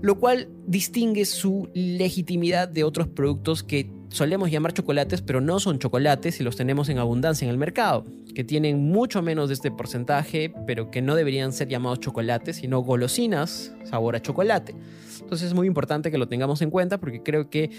lo 0.00 0.18
cual 0.18 0.48
distingue 0.66 1.24
su 1.24 1.68
legitimidad 1.74 2.68
de 2.68 2.84
otros 2.84 3.08
productos 3.08 3.62
que 3.62 3.90
solemos 4.08 4.50
llamar 4.50 4.72
chocolates, 4.72 5.22
pero 5.22 5.40
no 5.40 5.60
son 5.60 5.78
chocolates 5.78 6.40
y 6.40 6.44
los 6.44 6.56
tenemos 6.56 6.88
en 6.88 6.98
abundancia 6.98 7.44
en 7.44 7.50
el 7.50 7.58
mercado, 7.58 8.04
que 8.34 8.44
tienen 8.44 8.90
mucho 8.90 9.22
menos 9.22 9.48
de 9.48 9.54
este 9.54 9.70
porcentaje, 9.70 10.52
pero 10.66 10.90
que 10.90 11.02
no 11.02 11.14
deberían 11.14 11.52
ser 11.52 11.68
llamados 11.68 12.00
chocolates, 12.00 12.56
sino 12.56 12.80
golosinas 12.80 13.72
sabor 13.84 14.16
a 14.16 14.22
chocolate. 14.22 14.74
Entonces 15.20 15.48
es 15.48 15.54
muy 15.54 15.66
importante 15.66 16.10
que 16.10 16.18
lo 16.18 16.28
tengamos 16.28 16.62
en 16.62 16.70
cuenta 16.70 16.98
porque 16.98 17.22
creo 17.22 17.50
que 17.50 17.70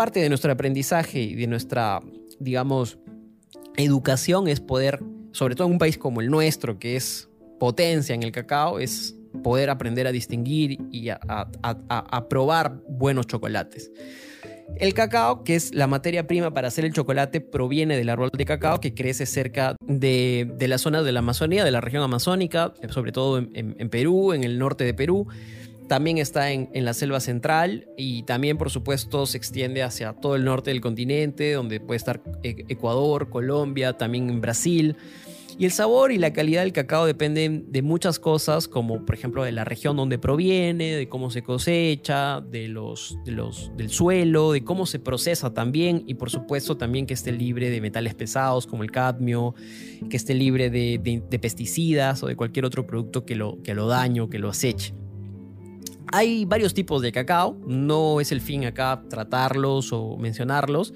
parte 0.00 0.20
de 0.20 0.30
nuestro 0.30 0.50
aprendizaje 0.50 1.20
y 1.20 1.34
de 1.34 1.46
nuestra, 1.46 2.00
digamos, 2.38 2.96
educación 3.76 4.48
es 4.48 4.58
poder, 4.58 4.98
sobre 5.32 5.54
todo 5.54 5.66
en 5.66 5.74
un 5.74 5.78
país 5.78 5.98
como 5.98 6.22
el 6.22 6.30
nuestro, 6.30 6.78
que 6.78 6.96
es 6.96 7.28
potencia 7.58 8.14
en 8.14 8.22
el 8.22 8.32
cacao, 8.32 8.78
es 8.78 9.14
poder 9.42 9.68
aprender 9.68 10.06
a 10.06 10.10
distinguir 10.10 10.78
y 10.90 11.10
a, 11.10 11.18
probar 12.30 12.80
buenos 12.88 13.26
chocolates. 13.26 13.92
El 14.78 14.94
cacao, 14.94 15.44
que 15.44 15.54
es 15.54 15.74
la 15.74 15.86
materia 15.86 16.26
prima 16.26 16.54
para 16.54 16.68
hacer 16.68 16.86
el 16.86 16.94
chocolate, 16.94 17.42
proviene 17.42 17.98
del 17.98 18.08
árbol 18.08 18.30
de 18.32 18.46
cacao 18.46 18.80
que 18.80 18.94
crece 18.94 19.26
cerca 19.26 19.76
de, 19.86 20.50
de 20.56 20.66
la 20.66 20.78
zona 20.78 21.02
de 21.02 21.12
la 21.12 21.18
Amazonía, 21.18 21.62
de 21.62 21.72
la 21.72 21.82
región 21.82 22.02
amazónica, 22.02 22.72
sobre 22.88 23.12
todo 23.12 23.36
en, 23.36 23.90
Perú, 23.90 24.32
en 24.32 24.44
el 24.44 24.58
norte 24.58 24.84
de 24.84 24.94
Perú. 24.94 25.28
También 25.90 26.18
está 26.18 26.52
en, 26.52 26.70
en, 26.72 26.84
la 26.84 26.94
selva 26.94 27.18
central 27.18 27.88
y 27.96 28.22
también, 28.22 28.56
por 28.56 28.70
supuesto, 28.70 29.26
se 29.26 29.36
extiende 29.36 29.82
hacia 29.82 30.12
todo 30.12 30.36
el 30.36 30.44
norte 30.44 30.70
del 30.70 30.80
continente, 30.80 31.54
donde 31.54 31.80
puede 31.80 31.96
estar 31.96 32.22
e, 32.44 32.64
Ecuador, 32.68 33.28
Colombia, 33.28 33.94
también 33.94 34.30
en 34.30 34.40
Brasil. 34.40 34.96
Y 35.58 35.64
el 35.64 35.72
sabor 35.72 36.12
y 36.12 36.18
la 36.18 36.32
calidad 36.32 36.62
del 36.62 36.72
cacao 36.72 37.06
dependen 37.06 37.72
de 37.72 37.82
muchas 37.82 38.20
cosas, 38.20 38.68
como 38.68 39.04
por 39.04 39.16
ejemplo 39.16 39.42
de 39.42 39.50
la 39.50 39.64
región 39.64 39.96
donde 39.96 40.16
proviene, 40.16 40.94
de 40.94 41.08
cómo 41.08 41.28
se 41.28 41.42
cosecha, 41.42 42.40
de 42.40 42.68
los, 42.68 43.18
los, 43.26 43.72
del 43.76 43.90
suelo, 43.90 44.52
de 44.52 44.62
cómo 44.62 44.86
se 44.86 45.00
procesa 45.00 45.52
también 45.52 46.04
y 46.06 46.14
por 46.14 46.30
supuesto 46.30 46.76
también 46.76 47.04
que 47.04 47.14
esté 47.14 47.32
libre 47.32 47.68
de 47.68 47.80
metales 47.80 48.14
pesados 48.14 48.68
como 48.68 48.84
el 48.84 48.92
cadmio, 48.92 49.56
que 50.08 50.16
esté 50.16 50.34
libre 50.34 50.70
de, 50.70 51.20
pesticidas 51.40 52.22
o 52.22 52.28
de 52.28 52.36
cualquier 52.36 52.64
otro 52.64 52.86
producto 52.86 53.26
que 53.26 53.34
lo, 53.34 53.60
que 53.64 53.74
lo 53.74 53.88
dañe 53.88 54.20
o 54.20 54.30
que 54.30 54.38
lo 54.38 54.50
aceche. 54.50 54.94
Hay 56.12 56.44
varios 56.44 56.74
tipos 56.74 57.02
de 57.02 57.12
cacao, 57.12 57.56
no 57.66 58.20
es 58.20 58.32
el 58.32 58.40
fin 58.40 58.64
acá 58.64 59.02
tratarlos 59.08 59.92
o 59.92 60.16
mencionarlos, 60.16 60.92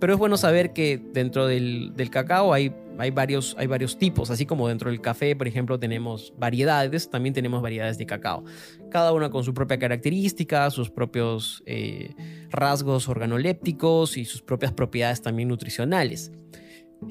pero 0.00 0.14
es 0.14 0.18
bueno 0.18 0.36
saber 0.36 0.72
que 0.72 1.00
dentro 1.12 1.46
del, 1.46 1.94
cacao 2.10 2.52
hay 2.52 2.74
hay 2.98 3.10
varios, 3.10 3.56
hay 3.58 3.66
varios 3.66 3.98
tipos, 3.98 4.30
así 4.30 4.44
como 4.44 4.68
dentro 4.68 4.90
del 4.90 5.00
café, 5.00 5.34
por 5.34 5.48
ejemplo, 5.48 5.78
tenemos 5.78 6.34
variedades, 6.36 7.08
también 7.08 7.34
tenemos 7.34 7.62
variedades 7.62 7.98
de 7.98 8.06
cacao, 8.06 8.44
cada 8.90 9.12
una 9.12 9.30
con 9.30 9.44
su 9.44 9.54
propia 9.54 9.78
característica, 9.78 10.68
sus 10.70 10.90
propios 10.90 11.62
eh, 11.66 12.14
rasgos 12.50 13.08
organolépticos 13.08 14.16
y 14.16 14.24
sus 14.24 14.42
propias 14.42 14.72
propiedades 14.72 15.22
también 15.22 15.48
nutricionales. 15.48 16.32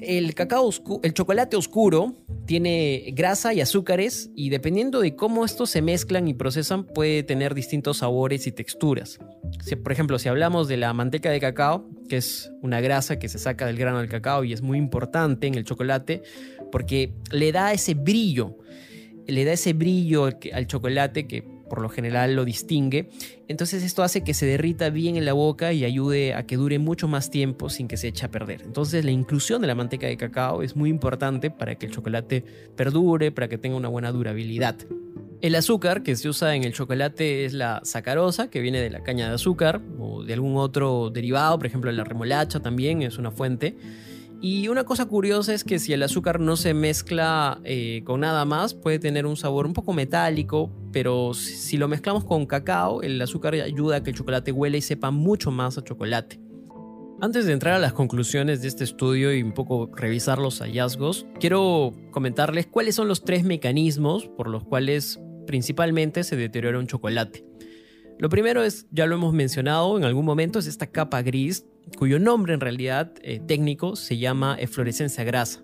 El 0.00 0.34
cacao, 0.34 0.70
el 1.02 1.14
chocolate 1.14 1.56
oscuro 1.56 2.14
tiene 2.46 3.12
grasa 3.14 3.54
y 3.54 3.60
azúcares 3.60 4.30
y 4.34 4.50
dependiendo 4.50 5.00
de 5.00 5.14
cómo 5.14 5.44
estos 5.44 5.70
se 5.70 5.82
mezclan 5.82 6.28
y 6.28 6.34
procesan 6.34 6.84
puede 6.84 7.22
tener 7.22 7.54
distintos 7.54 7.98
sabores 7.98 8.46
y 8.46 8.52
texturas. 8.52 9.18
por 9.82 9.92
ejemplo, 9.92 10.18
si 10.18 10.28
hablamos 10.28 10.68
de 10.68 10.76
la 10.76 10.92
manteca 10.92 11.30
de 11.30 11.40
cacao, 11.40 11.88
que 12.08 12.16
es 12.16 12.50
una 12.62 12.80
grasa 12.80 13.18
que 13.18 13.28
se 13.28 13.38
saca 13.38 13.66
del 13.66 13.76
grano 13.76 13.98
del 13.98 14.08
cacao 14.08 14.44
y 14.44 14.52
es 14.52 14.62
muy 14.62 14.78
importante 14.78 15.46
en 15.46 15.54
el 15.54 15.64
chocolate 15.64 16.22
porque 16.70 17.12
le 17.30 17.52
da 17.52 17.72
ese 17.72 17.94
brillo, 17.94 18.58
le 19.26 19.44
da 19.44 19.52
ese 19.52 19.72
brillo 19.72 20.28
al 20.52 20.66
chocolate 20.66 21.26
que 21.26 21.51
por 21.72 21.80
lo 21.80 21.88
general 21.88 22.36
lo 22.36 22.44
distingue. 22.44 23.08
Entonces 23.48 23.82
esto 23.82 24.02
hace 24.02 24.22
que 24.22 24.34
se 24.34 24.44
derrita 24.44 24.90
bien 24.90 25.16
en 25.16 25.24
la 25.24 25.32
boca 25.32 25.72
y 25.72 25.86
ayude 25.86 26.34
a 26.34 26.44
que 26.44 26.58
dure 26.58 26.78
mucho 26.78 27.08
más 27.08 27.30
tiempo 27.30 27.70
sin 27.70 27.88
que 27.88 27.96
se 27.96 28.08
eche 28.08 28.26
a 28.26 28.30
perder. 28.30 28.60
Entonces 28.60 29.06
la 29.06 29.10
inclusión 29.10 29.62
de 29.62 29.68
la 29.68 29.74
manteca 29.74 30.06
de 30.06 30.18
cacao 30.18 30.62
es 30.62 30.76
muy 30.76 30.90
importante 30.90 31.50
para 31.50 31.76
que 31.76 31.86
el 31.86 31.92
chocolate 31.92 32.44
perdure, 32.76 33.32
para 33.32 33.48
que 33.48 33.56
tenga 33.56 33.74
una 33.74 33.88
buena 33.88 34.12
durabilidad. 34.12 34.76
El 35.40 35.54
azúcar 35.54 36.02
que 36.02 36.14
se 36.14 36.28
usa 36.28 36.54
en 36.54 36.64
el 36.64 36.74
chocolate 36.74 37.46
es 37.46 37.54
la 37.54 37.80
sacarosa, 37.84 38.50
que 38.50 38.60
viene 38.60 38.78
de 38.78 38.90
la 38.90 39.02
caña 39.02 39.28
de 39.28 39.36
azúcar 39.36 39.80
o 39.98 40.24
de 40.24 40.34
algún 40.34 40.58
otro 40.58 41.08
derivado, 41.08 41.56
por 41.56 41.66
ejemplo 41.68 41.90
la 41.90 42.04
remolacha 42.04 42.60
también 42.60 43.00
es 43.00 43.16
una 43.16 43.30
fuente. 43.30 43.76
Y 44.44 44.66
una 44.66 44.82
cosa 44.82 45.06
curiosa 45.06 45.54
es 45.54 45.62
que 45.62 45.78
si 45.78 45.92
el 45.92 46.02
azúcar 46.02 46.40
no 46.40 46.56
se 46.56 46.74
mezcla 46.74 47.60
eh, 47.62 48.02
con 48.04 48.20
nada 48.20 48.44
más, 48.44 48.74
puede 48.74 48.98
tener 48.98 49.24
un 49.24 49.36
sabor 49.36 49.66
un 49.66 49.72
poco 49.72 49.92
metálico, 49.92 50.68
pero 50.90 51.32
si 51.32 51.76
lo 51.76 51.86
mezclamos 51.86 52.24
con 52.24 52.46
cacao, 52.46 53.02
el 53.02 53.22
azúcar 53.22 53.54
ayuda 53.54 53.96
a 53.98 54.02
que 54.02 54.10
el 54.10 54.16
chocolate 54.16 54.50
huele 54.50 54.78
y 54.78 54.80
sepa 54.80 55.12
mucho 55.12 55.52
más 55.52 55.78
a 55.78 55.84
chocolate. 55.84 56.40
Antes 57.20 57.46
de 57.46 57.52
entrar 57.52 57.74
a 57.74 57.78
las 57.78 57.92
conclusiones 57.92 58.62
de 58.62 58.66
este 58.66 58.82
estudio 58.82 59.32
y 59.32 59.44
un 59.44 59.52
poco 59.52 59.88
revisar 59.94 60.40
los 60.40 60.58
hallazgos, 60.58 61.24
quiero 61.38 61.92
comentarles 62.10 62.66
cuáles 62.66 62.96
son 62.96 63.06
los 63.06 63.22
tres 63.22 63.44
mecanismos 63.44 64.26
por 64.36 64.48
los 64.48 64.64
cuales 64.64 65.20
principalmente 65.46 66.24
se 66.24 66.34
deteriora 66.34 66.80
un 66.80 66.88
chocolate. 66.88 67.46
Lo 68.18 68.28
primero 68.28 68.64
es, 68.64 68.88
ya 68.90 69.06
lo 69.06 69.14
hemos 69.14 69.34
mencionado 69.34 69.96
en 69.96 70.02
algún 70.02 70.24
momento, 70.24 70.58
es 70.58 70.66
esta 70.66 70.88
capa 70.88 71.22
gris 71.22 71.64
cuyo 71.98 72.18
nombre 72.18 72.54
en 72.54 72.60
realidad 72.60 73.12
eh, 73.22 73.40
técnico 73.40 73.96
se 73.96 74.18
llama 74.18 74.56
eflorescencia 74.58 75.24
grasa. 75.24 75.62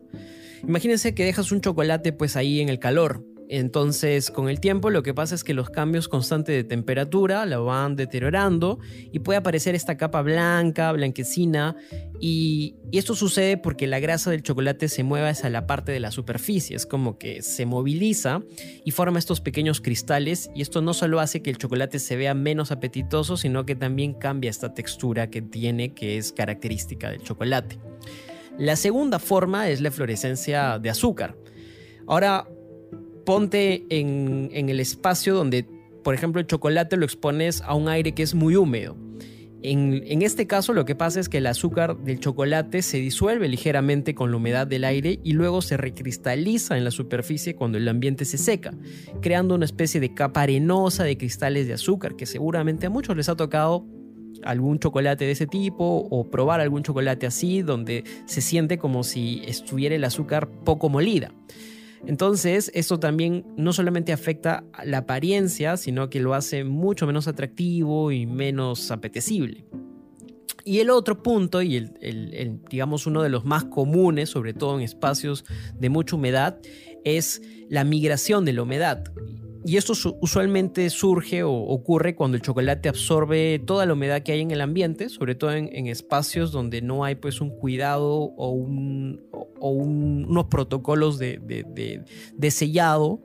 Imagínense 0.62 1.14
que 1.14 1.24
dejas 1.24 1.52
un 1.52 1.60
chocolate 1.60 2.12
pues 2.12 2.36
ahí 2.36 2.60
en 2.60 2.68
el 2.68 2.78
calor 2.78 3.24
entonces, 3.50 4.30
con 4.30 4.50
el 4.50 4.60
tiempo 4.60 4.90
lo 4.90 5.02
que 5.02 5.14
pasa 5.14 5.34
es 5.34 5.42
que 5.42 5.54
los 5.54 5.70
cambios 5.70 6.06
constantes 6.06 6.54
de 6.54 6.64
temperatura 6.64 7.46
la 7.46 7.58
van 7.58 7.96
deteriorando 7.96 8.78
y 9.10 9.20
puede 9.20 9.38
aparecer 9.38 9.74
esta 9.74 9.96
capa 9.96 10.20
blanca, 10.20 10.92
blanquecina, 10.92 11.74
y, 12.20 12.76
esto 12.92 13.14
sucede 13.14 13.58
porque 13.58 13.86
la 13.86 14.00
grasa 14.00 14.30
del 14.30 14.42
chocolate 14.42 14.88
se 14.88 15.02
mueve 15.02 15.28
hacia 15.28 15.50
la 15.50 15.66
parte 15.66 15.92
de 15.92 16.00
la 16.00 16.10
superficie, 16.10 16.74
es 16.74 16.86
como 16.86 17.18
que 17.18 17.42
se 17.42 17.66
moviliza 17.66 18.40
y 18.84 18.90
forma 18.92 19.18
estos 19.18 19.40
pequeños 19.40 19.80
cristales, 19.80 20.50
y 20.54 20.62
esto 20.62 20.80
no 20.80 20.94
solo 20.94 21.20
hace 21.20 21.42
que 21.42 21.50
el 21.50 21.58
chocolate 21.58 21.98
se 21.98 22.16
vea 22.16 22.34
menos 22.34 22.70
apetitoso, 22.70 23.36
sino 23.36 23.66
que 23.66 23.76
también 23.76 24.14
cambia 24.14 24.50
esta 24.50 24.74
textura 24.74 25.28
que 25.28 25.42
tiene, 25.42 25.94
que 25.94 26.18
es 26.18 26.32
característica 26.32 27.10
del 27.10 27.22
chocolate. 27.22 27.78
La 28.58 28.76
segunda 28.76 29.18
forma 29.18 29.68
es 29.68 29.80
la 29.80 29.90
fluorescencia 29.90 30.78
de 30.78 30.90
azúcar. 30.90 31.36
Ahora, 32.06 32.48
ponte 33.28 33.84
en, 33.90 34.48
el 34.54 34.80
espacio 34.80 35.34
donde, 35.34 35.66
por 36.02 36.14
ejemplo, 36.14 36.40
el 36.40 36.46
chocolate 36.46 36.96
lo 36.96 37.04
expones 37.04 37.60
a 37.60 37.74
un 37.74 37.86
aire 37.90 38.12
que 38.12 38.22
es 38.22 38.34
muy 38.34 38.56
húmedo. 38.56 38.96
En, 39.60 40.22
este 40.22 40.46
caso 40.46 40.72
lo 40.72 40.86
que 40.86 40.94
pasa 40.94 41.20
es 41.20 41.28
que 41.28 41.36
el 41.36 41.46
azúcar 41.46 41.98
del 41.98 42.20
chocolate 42.20 42.80
se 42.80 42.96
disuelve 42.96 43.46
ligeramente 43.46 44.14
con 44.14 44.30
la 44.30 44.38
humedad 44.38 44.66
del 44.66 44.84
aire 44.84 45.20
y 45.22 45.34
luego 45.34 45.60
se 45.60 45.76
recristaliza 45.76 46.78
en 46.78 46.84
la 46.84 46.90
superficie 46.90 47.54
cuando 47.54 47.76
el 47.76 47.86
ambiente 47.88 48.24
se 48.24 48.38
seca, 48.38 48.72
creando 49.20 49.56
una 49.56 49.66
especie 49.66 50.00
de 50.00 50.14
capa 50.14 50.40
arenosa 50.40 51.04
de 51.04 51.18
cristales 51.18 51.66
de 51.66 51.74
azúcar 51.74 52.16
que 52.16 52.24
seguramente 52.24 52.86
a 52.86 52.90
muchos 52.90 53.14
les 53.14 53.28
ha 53.28 53.36
tocado 53.36 53.84
algún 54.42 54.78
chocolate 54.78 55.26
de 55.26 55.32
ese 55.32 55.46
tipo 55.46 56.08
o 56.10 56.30
probar 56.30 56.60
algún 56.60 56.82
chocolate 56.82 57.26
así 57.26 57.60
donde 57.60 58.04
se 58.24 58.40
siente 58.40 58.78
como 58.78 59.04
si 59.04 59.42
estuviera 59.44 59.94
el 59.94 60.04
azúcar 60.04 60.48
poco 60.64 60.88
molida. 60.88 61.34
Entonces, 62.06 62.70
esto 62.74 62.98
también 62.98 63.44
no 63.56 63.72
solamente 63.72 64.12
afecta 64.12 64.64
la 64.84 64.98
apariencia, 64.98 65.76
sino 65.76 66.10
que 66.10 66.20
lo 66.20 66.34
hace 66.34 66.64
mucho 66.64 67.06
menos 67.06 67.28
atractivo 67.28 68.12
y 68.12 68.26
menos 68.26 68.90
apetecible. 68.90 69.64
Y 70.64 70.80
el 70.80 70.90
otro 70.90 71.22
punto, 71.22 71.62
y 71.62 71.76
el, 71.76 72.60
digamos 72.68 73.06
uno 73.06 73.22
de 73.22 73.30
los 73.30 73.44
más 73.44 73.64
comunes, 73.64 74.28
sobre 74.28 74.52
todo 74.52 74.76
en 74.76 74.82
espacios 74.82 75.44
de 75.78 75.88
mucha 75.88 76.16
humedad, 76.16 76.58
es 77.04 77.40
la 77.68 77.84
migración 77.84 78.44
de 78.44 78.52
la 78.52 78.62
humedad. 78.62 79.04
Y 79.64 79.76
esto 79.76 79.92
usualmente 80.20 80.88
surge 80.90 81.42
o 81.42 81.52
ocurre 81.52 82.14
cuando 82.14 82.36
el 82.36 82.42
chocolate 82.42 82.88
absorbe 82.88 83.58
toda 83.58 83.86
la 83.86 83.94
humedad 83.94 84.22
que 84.22 84.32
hay 84.32 84.40
en 84.40 84.50
el 84.50 84.60
ambiente, 84.60 85.08
sobre 85.08 85.34
todo 85.34 85.52
en, 85.52 85.86
espacios 85.88 86.52
donde 86.52 86.80
no 86.80 87.04
hay 87.04 87.16
pues 87.16 87.40
un 87.40 87.50
cuidado 87.50 88.32
o, 88.36 88.50
unos 89.60 90.44
protocolos 90.46 91.18
de, 91.18 92.50
sellado. 92.50 93.20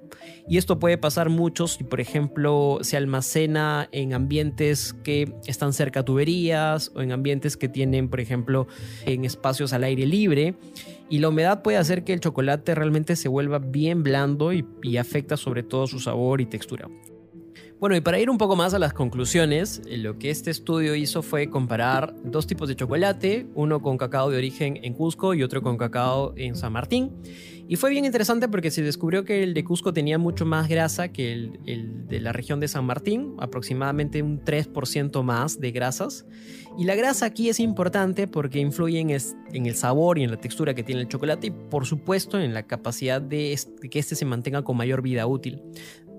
Y 0.47 0.57
esto 0.57 0.79
puede 0.79 0.97
pasar 0.97 1.29
mucho 1.29 1.67
si, 1.67 1.83
por 1.83 2.01
ejemplo, 2.01 2.79
se 2.81 2.97
almacena 2.97 3.87
en 3.91 4.13
ambientes 4.13 4.93
que 5.03 5.33
están 5.45 5.73
cerca 5.73 6.01
a 6.01 6.05
tuberías 6.05 6.91
o 6.95 7.01
en 7.01 7.11
ambientes 7.11 7.57
que 7.57 7.69
tienen, 7.69 8.09
por 8.09 8.19
ejemplo, 8.19 8.67
en 9.05 9.23
espacios 9.23 9.71
al 9.73 9.83
aire 9.83 10.05
libre. 10.05 10.55
Y 11.09 11.19
la 11.19 11.29
humedad 11.29 11.61
puede 11.61 11.77
hacer 11.77 12.03
que 12.03 12.13
el 12.13 12.21
chocolate 12.21 12.73
realmente 12.73 13.15
se 13.15 13.27
vuelva 13.27 13.59
bien 13.59 14.01
blando 14.01 14.51
y, 14.51 14.65
afecta 14.97 15.37
sobre 15.37 15.61
todo 15.61 15.85
su 15.85 15.99
sabor 15.99 16.22
y 16.41 16.45
textura. 16.45 16.89
Bueno, 17.83 17.97
y 17.97 18.01
para 18.01 18.17
ir 18.17 18.29
un 18.29 18.37
poco 18.37 18.55
más 18.55 18.73
a 18.73 18.79
las 18.79 18.93
conclusiones, 18.93 19.81
eh, 19.85 19.97
lo 19.97 20.17
que 20.17 20.29
este 20.29 20.51
estudio 20.51 20.95
hizo 20.95 21.21
fue 21.21 21.49
comparar 21.49 22.15
dos 22.23 22.47
tipos 22.47 22.69
de 22.69 22.77
chocolate, 22.77 23.45
uno 23.55 23.81
con 23.81 23.97
cacao 23.97 24.29
de 24.29 24.37
origen 24.37 24.79
en 24.83 24.93
Cusco 24.93 25.33
y 25.33 25.43
otro 25.43 25.61
con 25.61 25.75
cacao 25.75 26.33
en 26.37 26.55
San 26.55 26.71
Martín. 26.71 27.11
Y 27.67 27.75
fue 27.75 27.89
bien 27.89 28.05
interesante 28.05 28.47
porque 28.47 28.71
se 28.71 28.83
descubrió 28.83 29.25
que 29.25 29.43
el 29.43 29.53
de 29.53 29.65
Cusco 29.65 29.91
tenía 29.91 30.17
mucho 30.17 30.45
más 30.45 30.69
grasa 30.69 31.09
que 31.09 31.33
el, 31.33 32.07
de 32.07 32.21
la 32.21 32.31
región 32.31 32.61
de 32.61 32.69
San 32.69 32.85
Martín, 32.85 33.35
aproximadamente 33.37 34.21
un 34.21 34.39
3% 34.43 35.21
más 35.23 35.59
de 35.59 35.71
grasas. 35.71 36.25
Y 36.77 36.85
la 36.85 36.95
grasa 36.95 37.25
aquí 37.25 37.49
es 37.49 37.59
importante 37.59 38.27
porque 38.27 38.59
influye 38.59 38.99
en, 38.99 39.09
en, 39.09 39.65
el 39.65 39.75
sabor 39.75 40.19
y 40.19 40.23
en 40.23 40.31
la 40.31 40.37
textura 40.37 40.73
que 40.73 40.83
tiene 40.83 41.01
el 41.01 41.07
chocolate 41.07 41.47
y 41.47 41.51
por 41.51 41.85
supuesto 41.85 42.39
en 42.39 42.53
la 42.53 42.63
capacidad 42.63 43.21
de, 43.21 43.57
que 43.89 43.99
este 43.99 44.15
se 44.15 44.23
mantenga 44.23 44.63
con 44.63 44.77
mayor 44.77 45.01
vida 45.01 45.27
útil. 45.27 45.61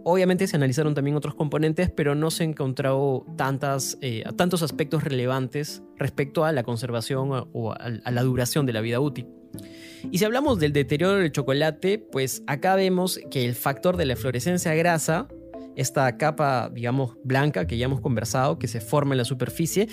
Obviamente 0.05 0.47
se 0.47 0.57
analizaron 0.57 0.95
también 0.95 1.17
otros 1.17 1.35
componentes, 1.35 1.91
pero 1.91 2.15
no 2.15 2.31
se 2.31 2.45
encontró 2.45 3.25
tantas, 3.37 3.99
eh, 4.03 4.23
tantos 4.37 4.63
aspectos 4.63 5.03
relevantes 5.03 5.83
respecto 5.97 6.45
a 6.45 6.53
la 6.53 6.63
conservación 6.63 7.31
o 7.53 7.73
a 7.73 8.11
la 8.11 8.23
duración 8.23 8.67
de 8.67 8.75
la 8.75 8.81
vida 8.83 9.01
útil. 9.01 9.27
Y 10.11 10.19
si 10.19 10.25
hablamos 10.25 10.59
del 10.59 10.73
deterioro 10.73 11.17
del 11.17 11.33
chocolate, 11.33 11.99
pues 11.99 12.43
acá 12.47 12.77
vemos 12.77 13.21
que 13.31 13.45
el 13.45 13.55
factor 13.55 13.97
de 13.97 14.07
la 14.07 14.17
fluorescencia 14.17 14.75
grasa, 14.75 15.29
esta 15.77 16.17
capa, 16.17 16.71
digamos, 16.73 17.17
blanca 17.25 17.67
que 17.67 17.79
ya 17.79 17.87
hemos 17.87 18.01
conversado, 18.01 18.59
que 18.59 18.69
se 18.69 18.81
forma 18.81 19.15
en 19.15 19.19
la 19.19 19.25
superficie, 19.25 19.89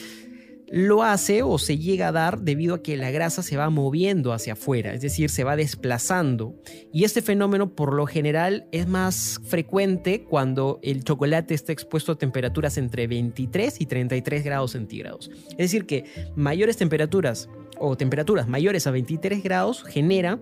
lo 0.72 1.04
hace 1.04 1.44
o 1.44 1.60
se 1.60 1.78
llega 1.78 2.08
a 2.08 2.12
dar 2.14 2.42
debido 2.42 2.76
a 2.76 2.82
que 2.82 2.96
la 2.96 3.12
grasa 3.12 3.44
se 3.44 3.58
va 3.58 3.70
moviendo 3.70 4.32
hacia 4.32 4.54
afuera, 4.54 4.94
es 4.94 5.02
decir, 5.02 5.30
se 5.30 5.44
va 5.44 5.58
desplazando. 5.58 6.56
Y 6.94 7.04
este 7.04 7.22
fenómeno 7.22 7.76
por 7.76 7.94
lo 7.94 8.06
general 8.08 8.68
es 8.72 8.88
más 8.88 9.42
frecuente 9.44 10.24
cuando 10.24 10.80
el 10.82 11.04
chocolate 11.04 11.54
está 11.54 11.74
expuesto 11.74 12.14
a 12.14 12.18
temperaturas 12.18 12.78
entre 12.78 13.08
23 13.08 13.82
y 13.82 13.86
33 13.86 14.44
grados 14.46 14.72
centígrados. 14.72 15.30
Es 15.52 15.58
decir, 15.58 15.86
que 15.86 16.06
mayores 16.36 16.78
temperaturas 16.78 17.50
o 17.78 17.98
temperaturas 17.98 18.48
mayores 18.48 18.88
a 18.88 18.92
23 18.92 19.44
grados 19.44 19.84
genera 19.84 20.40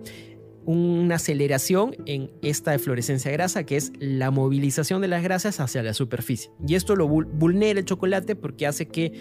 una 0.64 1.16
aceleración 1.16 1.96
en 2.06 2.30
esta 2.42 2.74
eflorescencia 2.74 3.32
grasa, 3.32 3.64
que 3.64 3.76
es 3.76 3.92
la 3.98 4.30
movilización 4.30 5.00
de 5.00 5.08
las 5.08 5.22
grasas 5.22 5.58
hacia 5.58 5.82
la 5.82 5.94
superficie. 5.94 6.52
Y 6.66 6.74
esto 6.74 6.94
lo 6.94 7.08
vulnera 7.08 7.80
el 7.80 7.86
chocolate 7.86 8.36
porque 8.36 8.66
hace 8.66 8.86
que 8.86 9.12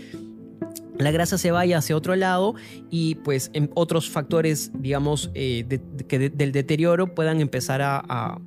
la 1.00 1.12
grasa 1.12 1.38
se 1.38 1.52
vaya 1.52 1.78
hacia 1.78 1.96
otro 1.96 2.16
lado 2.16 2.56
y 2.90 3.16
pues 3.16 3.50
en 3.54 3.72
otros 3.74 4.10
factores, 4.10 4.72
digamos, 4.76 5.32
eh, 5.34 5.64
del 5.66 6.52
deterioro 6.52 7.16
puedan 7.16 7.40
empezar 7.40 7.82
a, 7.82 8.38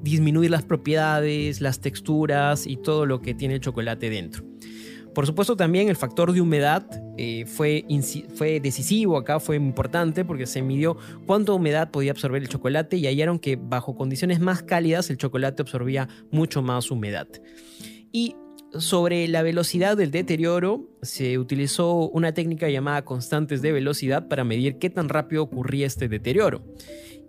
disminuir 0.00 0.50
las 0.50 0.62
propiedades, 0.62 1.60
las 1.60 1.80
texturas 1.80 2.66
y 2.66 2.78
todo 2.78 3.04
lo 3.04 3.20
que 3.20 3.34
tiene 3.34 3.54
el 3.54 3.60
chocolate 3.60 4.08
dentro. 4.08 4.42
Por 5.14 5.26
supuesto 5.26 5.56
también 5.56 5.88
el 5.88 5.96
factor 5.96 6.32
de 6.32 6.40
humedad 6.40 6.86
eh, 7.18 7.44
fue, 7.44 7.84
fue 8.34 8.60
decisivo 8.60 9.18
acá, 9.18 9.40
fue 9.40 9.56
importante 9.56 10.24
porque 10.24 10.46
se 10.46 10.62
midió 10.62 10.96
cuánta 11.26 11.52
humedad 11.52 11.90
podía 11.90 12.12
absorber 12.12 12.40
el 12.40 12.48
chocolate 12.48 12.96
y 12.96 13.06
hallaron 13.06 13.38
que 13.38 13.56
bajo 13.56 13.94
condiciones 13.96 14.40
más 14.40 14.62
cálidas 14.62 15.10
el 15.10 15.18
chocolate 15.18 15.62
absorbía 15.62 16.08
mucho 16.30 16.62
más 16.62 16.90
humedad. 16.90 17.26
Y 18.12 18.36
sobre 18.78 19.26
la 19.28 19.42
velocidad 19.42 19.96
del 19.96 20.10
deterioro, 20.10 20.88
se 21.02 21.38
utilizó 21.38 22.08
una 22.08 22.32
técnica 22.32 22.68
llamada 22.68 23.04
constantes 23.04 23.62
de 23.62 23.72
velocidad 23.72 24.28
para 24.28 24.44
medir 24.44 24.78
qué 24.78 24.90
tan 24.90 25.08
rápido 25.08 25.42
ocurría 25.42 25.86
este 25.86 26.08
deterioro. 26.08 26.62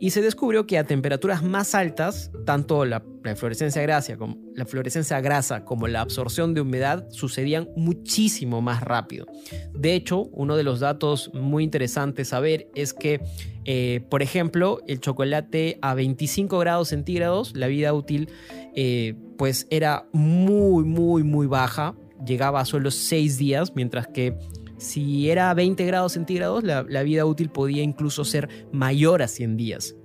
Y 0.01 0.09
se 0.09 0.23
descubrió 0.23 0.65
que 0.65 0.79
a 0.79 0.83
temperaturas 0.83 1.43
más 1.43 1.75
altas, 1.75 2.31
tanto 2.43 2.85
la, 2.85 3.03
fluorescencia 3.35 3.83
grasa, 3.83 4.17
como, 4.17 4.35
la 4.55 5.21
grasa 5.21 5.63
como 5.63 5.87
la 5.87 6.01
absorción 6.01 6.55
de 6.55 6.61
humedad 6.61 7.07
sucedían 7.11 7.69
muchísimo 7.75 8.61
más 8.61 8.81
rápido. 8.81 9.27
De 9.75 9.93
hecho, 9.93 10.23
uno 10.31 10.57
de 10.57 10.63
los 10.63 10.79
datos 10.79 11.29
muy 11.35 11.63
interesantes 11.63 12.33
a 12.33 12.39
ver 12.39 12.67
es 12.73 12.95
que, 12.95 13.21
eh, 13.65 14.03
por 14.09 14.23
ejemplo, 14.23 14.79
el 14.87 15.01
chocolate 15.01 15.77
a 15.83 15.93
25 15.93 16.57
grados 16.57 16.87
centígrados, 16.87 17.55
la 17.55 17.67
vida 17.67 17.93
útil 17.93 18.27
eh, 18.75 19.13
pues 19.37 19.67
era 19.69 20.07
muy, 20.13 20.83
muy, 20.83 21.21
muy 21.21 21.45
baja. 21.45 21.93
Llegaba 22.25 22.61
a 22.61 22.65
solo 22.65 22.89
6 22.89 23.37
días, 23.37 23.75
mientras 23.75 24.07
que 24.07 24.35
si 24.81 25.29
era 25.29 25.53
20 25.53 25.85
grados 25.85 26.13
centígrados, 26.13 26.63
la, 26.63 27.03
vida 27.03 27.23
útil 27.25 27.49
podía 27.49 27.83
incluso 27.83 28.25
ser 28.25 28.49
mayor 28.71 29.21
a 29.21 29.27
100 29.27 29.55
días. 29.55 29.95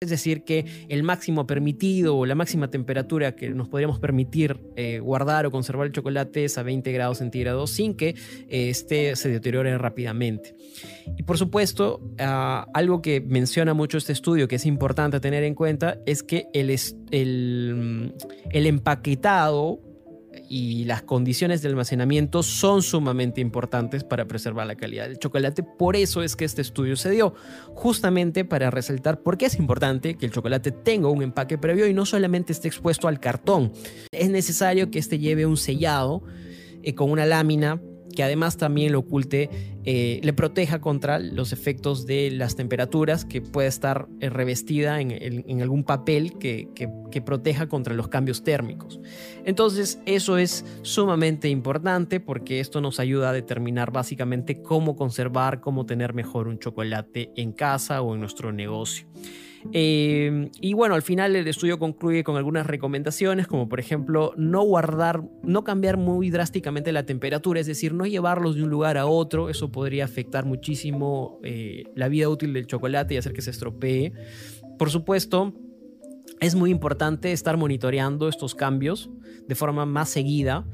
Es 0.00 0.10
decir, 0.10 0.42
que 0.42 0.86
el 0.88 1.04
máximo 1.04 1.46
permitido 1.46 2.16
o 2.16 2.26
la 2.26 2.34
máxima 2.34 2.68
temperatura 2.68 3.36
que 3.36 3.48
nos 3.50 3.68
podríamos 3.68 4.00
permitir 4.00 4.60
eh, 4.76 4.98
guardar 4.98 5.46
o 5.46 5.50
conservar 5.50 5.86
el 5.86 5.92
chocolate 5.92 6.44
es 6.44 6.58
a 6.58 6.62
20 6.64 6.92
grados 6.92 7.18
centígrados 7.18 7.70
sin 7.70 7.94
que 7.94 8.16
este 8.48 9.14
se 9.16 9.28
deteriore 9.30 9.78
rápidamente. 9.78 10.56
Y 11.16 11.22
por 11.22 11.38
supuesto, 11.38 12.02
ah, 12.18 12.66
algo 12.74 13.00
que 13.00 13.20
menciona 13.20 13.72
mucho 13.72 13.96
este 13.96 14.12
estudio 14.12 14.48
que 14.48 14.56
es 14.56 14.66
importante 14.66 15.20
tener 15.20 15.44
en 15.44 15.54
cuenta 15.54 15.98
es 16.06 16.22
que 16.24 16.48
el 16.52 16.70
empaquetado 18.52 19.93
y 20.48 20.84
las 20.84 21.02
condiciones 21.02 21.62
de 21.62 21.68
almacenamiento 21.68 22.42
son 22.42 22.82
sumamente 22.82 23.40
importantes 23.40 24.04
para 24.04 24.26
preservar 24.26 24.66
la 24.66 24.76
calidad 24.76 25.08
del 25.08 25.18
chocolate. 25.18 25.62
Por 25.62 25.96
eso 25.96 26.22
es 26.22 26.36
que 26.36 26.44
este 26.44 26.62
estudio 26.62 26.96
se 26.96 27.10
dio, 27.10 27.34
justamente 27.74 28.44
para 28.44 28.70
resaltar 28.70 29.22
por 29.22 29.38
qué 29.38 29.46
es 29.46 29.58
importante 29.58 30.16
que 30.16 30.26
el 30.26 30.32
chocolate 30.32 30.72
tenga 30.72 31.08
un 31.08 31.22
empaque 31.22 31.58
previo 31.58 31.86
y 31.86 31.94
no 31.94 32.06
solamente 32.06 32.52
esté 32.52 32.68
expuesto 32.68 33.08
al 33.08 33.20
cartón. 33.20 33.72
Es 34.12 34.30
necesario 34.30 34.90
que 34.90 34.98
este 34.98 35.18
lleve 35.18 35.46
un 35.46 35.56
sellado 35.56 36.22
eh, 36.82 36.94
con 36.94 37.10
una 37.10 37.26
lámina 37.26 37.80
que 38.14 38.22
además 38.22 38.56
también 38.56 38.92
lo 38.92 39.00
oculte, 39.00 39.50
eh, 39.84 40.20
le 40.22 40.32
proteja 40.32 40.80
contra 40.80 41.18
los 41.18 41.52
efectos 41.52 42.06
de 42.06 42.30
las 42.30 42.56
temperaturas, 42.56 43.24
que 43.24 43.42
puede 43.42 43.68
estar 43.68 44.08
eh, 44.20 44.30
revestida 44.30 45.00
en, 45.00 45.60
algún 45.60 45.84
papel 45.84 46.38
que, 46.38 46.68
que, 46.74 47.22
proteja 47.22 47.68
contra 47.68 47.94
los 47.94 48.08
cambios 48.08 48.42
térmicos. 48.42 49.00
Entonces, 49.44 50.00
eso 50.04 50.36
es 50.36 50.64
sumamente 50.82 51.48
importante 51.48 52.20
porque 52.20 52.60
esto 52.60 52.80
nos 52.80 52.98
ayuda 53.00 53.30
a 53.30 53.32
determinar 53.32 53.92
básicamente 53.92 54.62
cómo 54.62 54.96
conservar, 54.96 55.60
cómo 55.60 55.86
tener 55.86 56.12
mejor 56.12 56.48
un 56.48 56.58
chocolate 56.58 57.30
en 57.36 57.52
casa 57.52 58.02
o 58.02 58.14
en 58.14 58.20
nuestro 58.20 58.52
negocio. 58.52 59.06
Eh, 59.72 60.50
y 60.60 60.74
bueno, 60.74 60.94
al 60.94 61.02
final 61.02 61.34
el 61.36 61.48
estudio 61.48 61.78
concluye 61.78 62.22
con 62.22 62.36
algunas 62.36 62.66
recomendaciones, 62.66 63.46
como 63.46 63.68
por 63.68 63.80
ejemplo 63.80 64.32
no 64.36 64.62
guardar, 64.62 65.22
no 65.42 65.64
cambiar 65.64 65.96
muy 65.96 66.30
drásticamente 66.30 66.92
la 66.92 67.06
temperatura, 67.06 67.60
es 67.60 67.66
decir, 67.66 67.94
no 67.94 68.06
llevarlos 68.06 68.56
de 68.56 68.62
un 68.62 68.70
lugar 68.70 68.98
a 68.98 69.06
otro, 69.06 69.48
eso 69.48 69.72
podría 69.72 70.04
afectar 70.04 70.44
muchísimo 70.44 71.40
eh, 71.42 71.84
la 71.94 72.08
vida 72.08 72.28
útil 72.28 72.52
del 72.52 72.66
chocolate 72.66 73.14
y 73.14 73.16
hacer 73.16 73.32
que 73.32 73.42
se 73.42 73.50
estropee. 73.50 74.12
Por 74.78 74.90
supuesto, 74.90 75.54
es 76.40 76.54
muy 76.54 76.70
importante 76.70 77.32
estar 77.32 77.56
monitoreando 77.56 78.28
estos 78.28 78.54
cambios 78.54 79.10
de 79.46 79.54
forma 79.54 79.86
más 79.86 80.08
seguida 80.08 80.66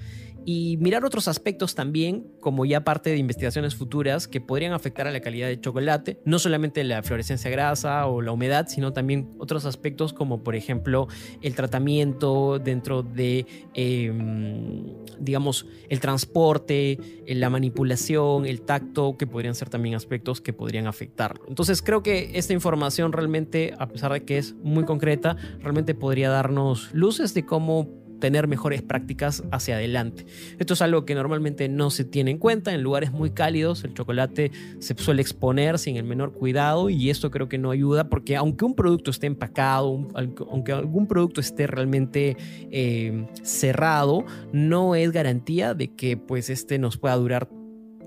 y 0.45 0.77
mirar 0.79 1.05
otros 1.05 1.29
aspectos 1.29 1.75
también, 1.75 2.27
como 2.41 2.65
ya 2.65 2.85
parte 2.85 3.11
de 3.11 3.17
investigaciones 3.17 3.75
futuras 3.75 4.29
que 4.29 4.41
podrían 4.41 4.73
afectar 4.73 5.07
a 5.07 5.11
la 5.11 5.21
calidad 5.21 5.49
del 5.49 5.61
chocolate, 5.61 6.19
no 6.25 6.39
solamente 6.39 6.83
la 6.85 7.03
fluorescencia 7.03 7.51
grasa 7.51 8.07
o 8.07 8.23
la 8.23 8.33
humedad, 8.33 8.67
sino 8.69 8.93
también 8.93 9.31
otros 9.39 9.65
aspectos 9.65 10.13
como 10.13 10.43
por 10.43 10.55
ejemplo 10.55 11.09
el 11.43 11.55
tratamiento 11.55 12.59
dentro 12.59 13.03
de, 13.03 13.47
em, 13.75 14.87
digamos, 15.19 15.67
el 15.89 16.01
transporte, 16.01 16.99
la 17.27 17.51
manipulación, 17.51 18.47
el 18.47 18.63
tacto, 18.63 19.17
que 19.17 19.27
podrían 19.27 19.55
ser 19.55 19.69
también 19.69 19.95
aspectos 19.95 20.41
que 20.41 20.53
podrían 20.53 20.87
afectarlo. 20.87 21.45
Entonces 21.49 21.83
creo 21.83 22.03
que 22.03 22.33
esta 22.35 22.53
información 22.53 23.13
realmente, 23.13 23.75
a 23.79 23.89
pesar 23.89 24.13
de 24.13 24.25
que 24.25 24.39
es 24.39 24.55
muy 24.63 24.85
concreta, 24.85 25.37
realmente 25.61 25.95
podría 25.95 26.31
darnos 26.31 26.91
luces 26.93 27.35
de 27.35 27.45
cómo 27.45 28.00
tener 28.21 28.47
mejores 28.47 28.83
prácticas 28.83 29.43
hacia 29.51 29.77
adelante. 29.77 30.27
Esto 30.59 30.75
es 30.75 30.83
algo 30.83 31.05
que 31.05 31.15
normalmente 31.15 31.69
no 31.69 31.91
se 31.91 32.05
tiene 32.05 32.31
en 32.31 32.39
cuenta. 32.39 32.73
En 32.73 32.83
lugares 32.83 33.13
muy 33.13 33.31
cálidos 33.31 33.83
el 33.85 33.95
chocolate 33.95 34.53
se 34.79 34.95
suele 34.97 35.23
exponer 35.23 35.79
sin 35.79 35.97
el 35.97 36.05
menor 36.05 36.33
cuidado 36.33 36.91
y 36.91 37.11
esto 37.11 37.31
creo 37.31 37.49
que 37.49 37.59
no 37.59 37.71
ayuda 37.71 38.09
porque 38.09 38.37
aunque 38.37 38.65
un 38.65 38.75
producto 38.75 39.11
esté 39.11 39.27
empacado, 39.27 40.07
aunque 40.49 40.73
algún 40.73 41.07
producto 41.07 41.41
esté 41.41 41.67
realmente 41.67 42.37
eh, 42.71 43.27
cerrado, 43.43 44.25
no 44.53 44.95
es 44.95 45.11
garantía 45.11 45.75
de 45.75 45.95
que 45.95 46.17
pues 46.17 46.51
este 46.51 46.79
nos 46.79 46.97
pueda 46.97 47.17
durar 47.17 47.49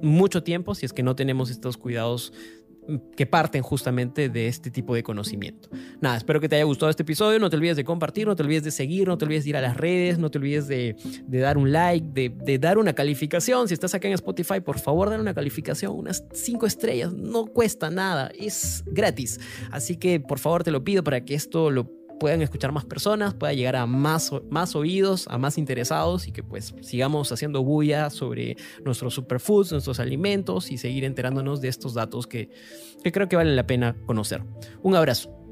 mucho 0.02 0.44
tiempo 0.44 0.76
si 0.76 0.86
es 0.86 0.94
que 0.94 1.02
no 1.02 1.16
tenemos 1.16 1.50
estos 1.50 1.78
cuidados 1.78 2.34
que 3.16 3.26
parten 3.26 3.62
justamente 3.62 4.30
de 4.30 4.48
este 4.48 4.72
tipo 4.72 4.96
de 4.96 5.04
conocimiento. 5.04 5.70
Nada, 6.02 6.18
espero 6.18 6.40
que 6.40 6.50
te 6.50 6.56
haya 6.56 6.66
gustado 6.66 6.90
este 6.90 7.04
episodio. 7.04 7.40
No 7.40 7.50
te 7.50 7.56
olvides 7.56 7.78
de 7.78 7.84
compartir, 7.84 8.28
no 8.28 8.36
te 8.36 8.44
olvides 8.44 8.64
de 8.64 8.72
seguir, 8.72 9.08
no 9.08 9.18
te 9.18 9.26
olvides 9.26 9.44
de 9.44 9.50
ir 9.52 9.58
a 9.58 9.62
las 9.62 9.78
redes, 9.78 10.18
no 10.18 10.30
te 10.30 10.38
olvides 10.38 10.68
de, 10.68 10.96
dar 11.28 11.58
un 11.58 11.72
like, 11.72 12.06
de, 12.14 12.60
dar 12.60 12.78
una 12.78 12.94
calificación. 12.94 13.68
Si 13.68 13.74
estás 13.74 13.94
acá 13.94 14.08
en 14.08 14.14
Spotify, 14.14 14.60
por 14.60 14.80
favor, 14.80 15.10
dale 15.10 15.22
una 15.22 15.34
calificación, 15.34 15.96
unas 15.96 16.26
cinco 16.34 16.66
estrellas. 16.66 17.14
No 17.14 17.46
cuesta 17.46 17.90
nada, 17.90 18.32
es 18.38 18.84
gratis. 18.88 19.40
Así 19.72 19.98
que 19.98 20.20
por 20.20 20.40
favor 20.40 20.64
te 20.64 20.72
lo 20.72 20.84
pido 20.84 21.04
para 21.04 21.24
que 21.24 21.36
esto 21.36 21.72
lo 21.72 22.03
puedan 22.24 22.42
escuchar 22.42 22.72
más 22.72 22.86
personas, 22.86 23.34
pueda 23.34 23.52
llegar 23.52 23.76
a 23.76 23.86
más, 23.86 24.32
más 24.50 24.78
oídos, 24.78 25.28
a 25.28 25.38
más 25.38 25.58
interesados 25.58 26.26
y 26.26 26.32
que 26.32 26.42
pues 26.42 26.74
sigamos 26.80 27.30
haciendo 27.34 27.66
bulla 27.66 28.10
sobre 28.10 28.56
nuestros 28.86 29.14
superfoods, 29.14 29.74
nuestros 29.74 30.00
alimentos 30.00 30.72
y 30.72 30.78
seguir 30.78 31.04
enterándonos 31.04 31.60
de 31.60 31.68
estos 31.68 31.96
datos 31.96 32.26
que, 32.26 32.50
que 33.04 33.12
creo 33.12 33.28
que 33.28 33.36
valen 33.36 33.58
la 33.58 33.68
pena 33.68 33.98
conocer. 34.06 34.42
Un 34.84 34.96
abrazo. 34.96 35.43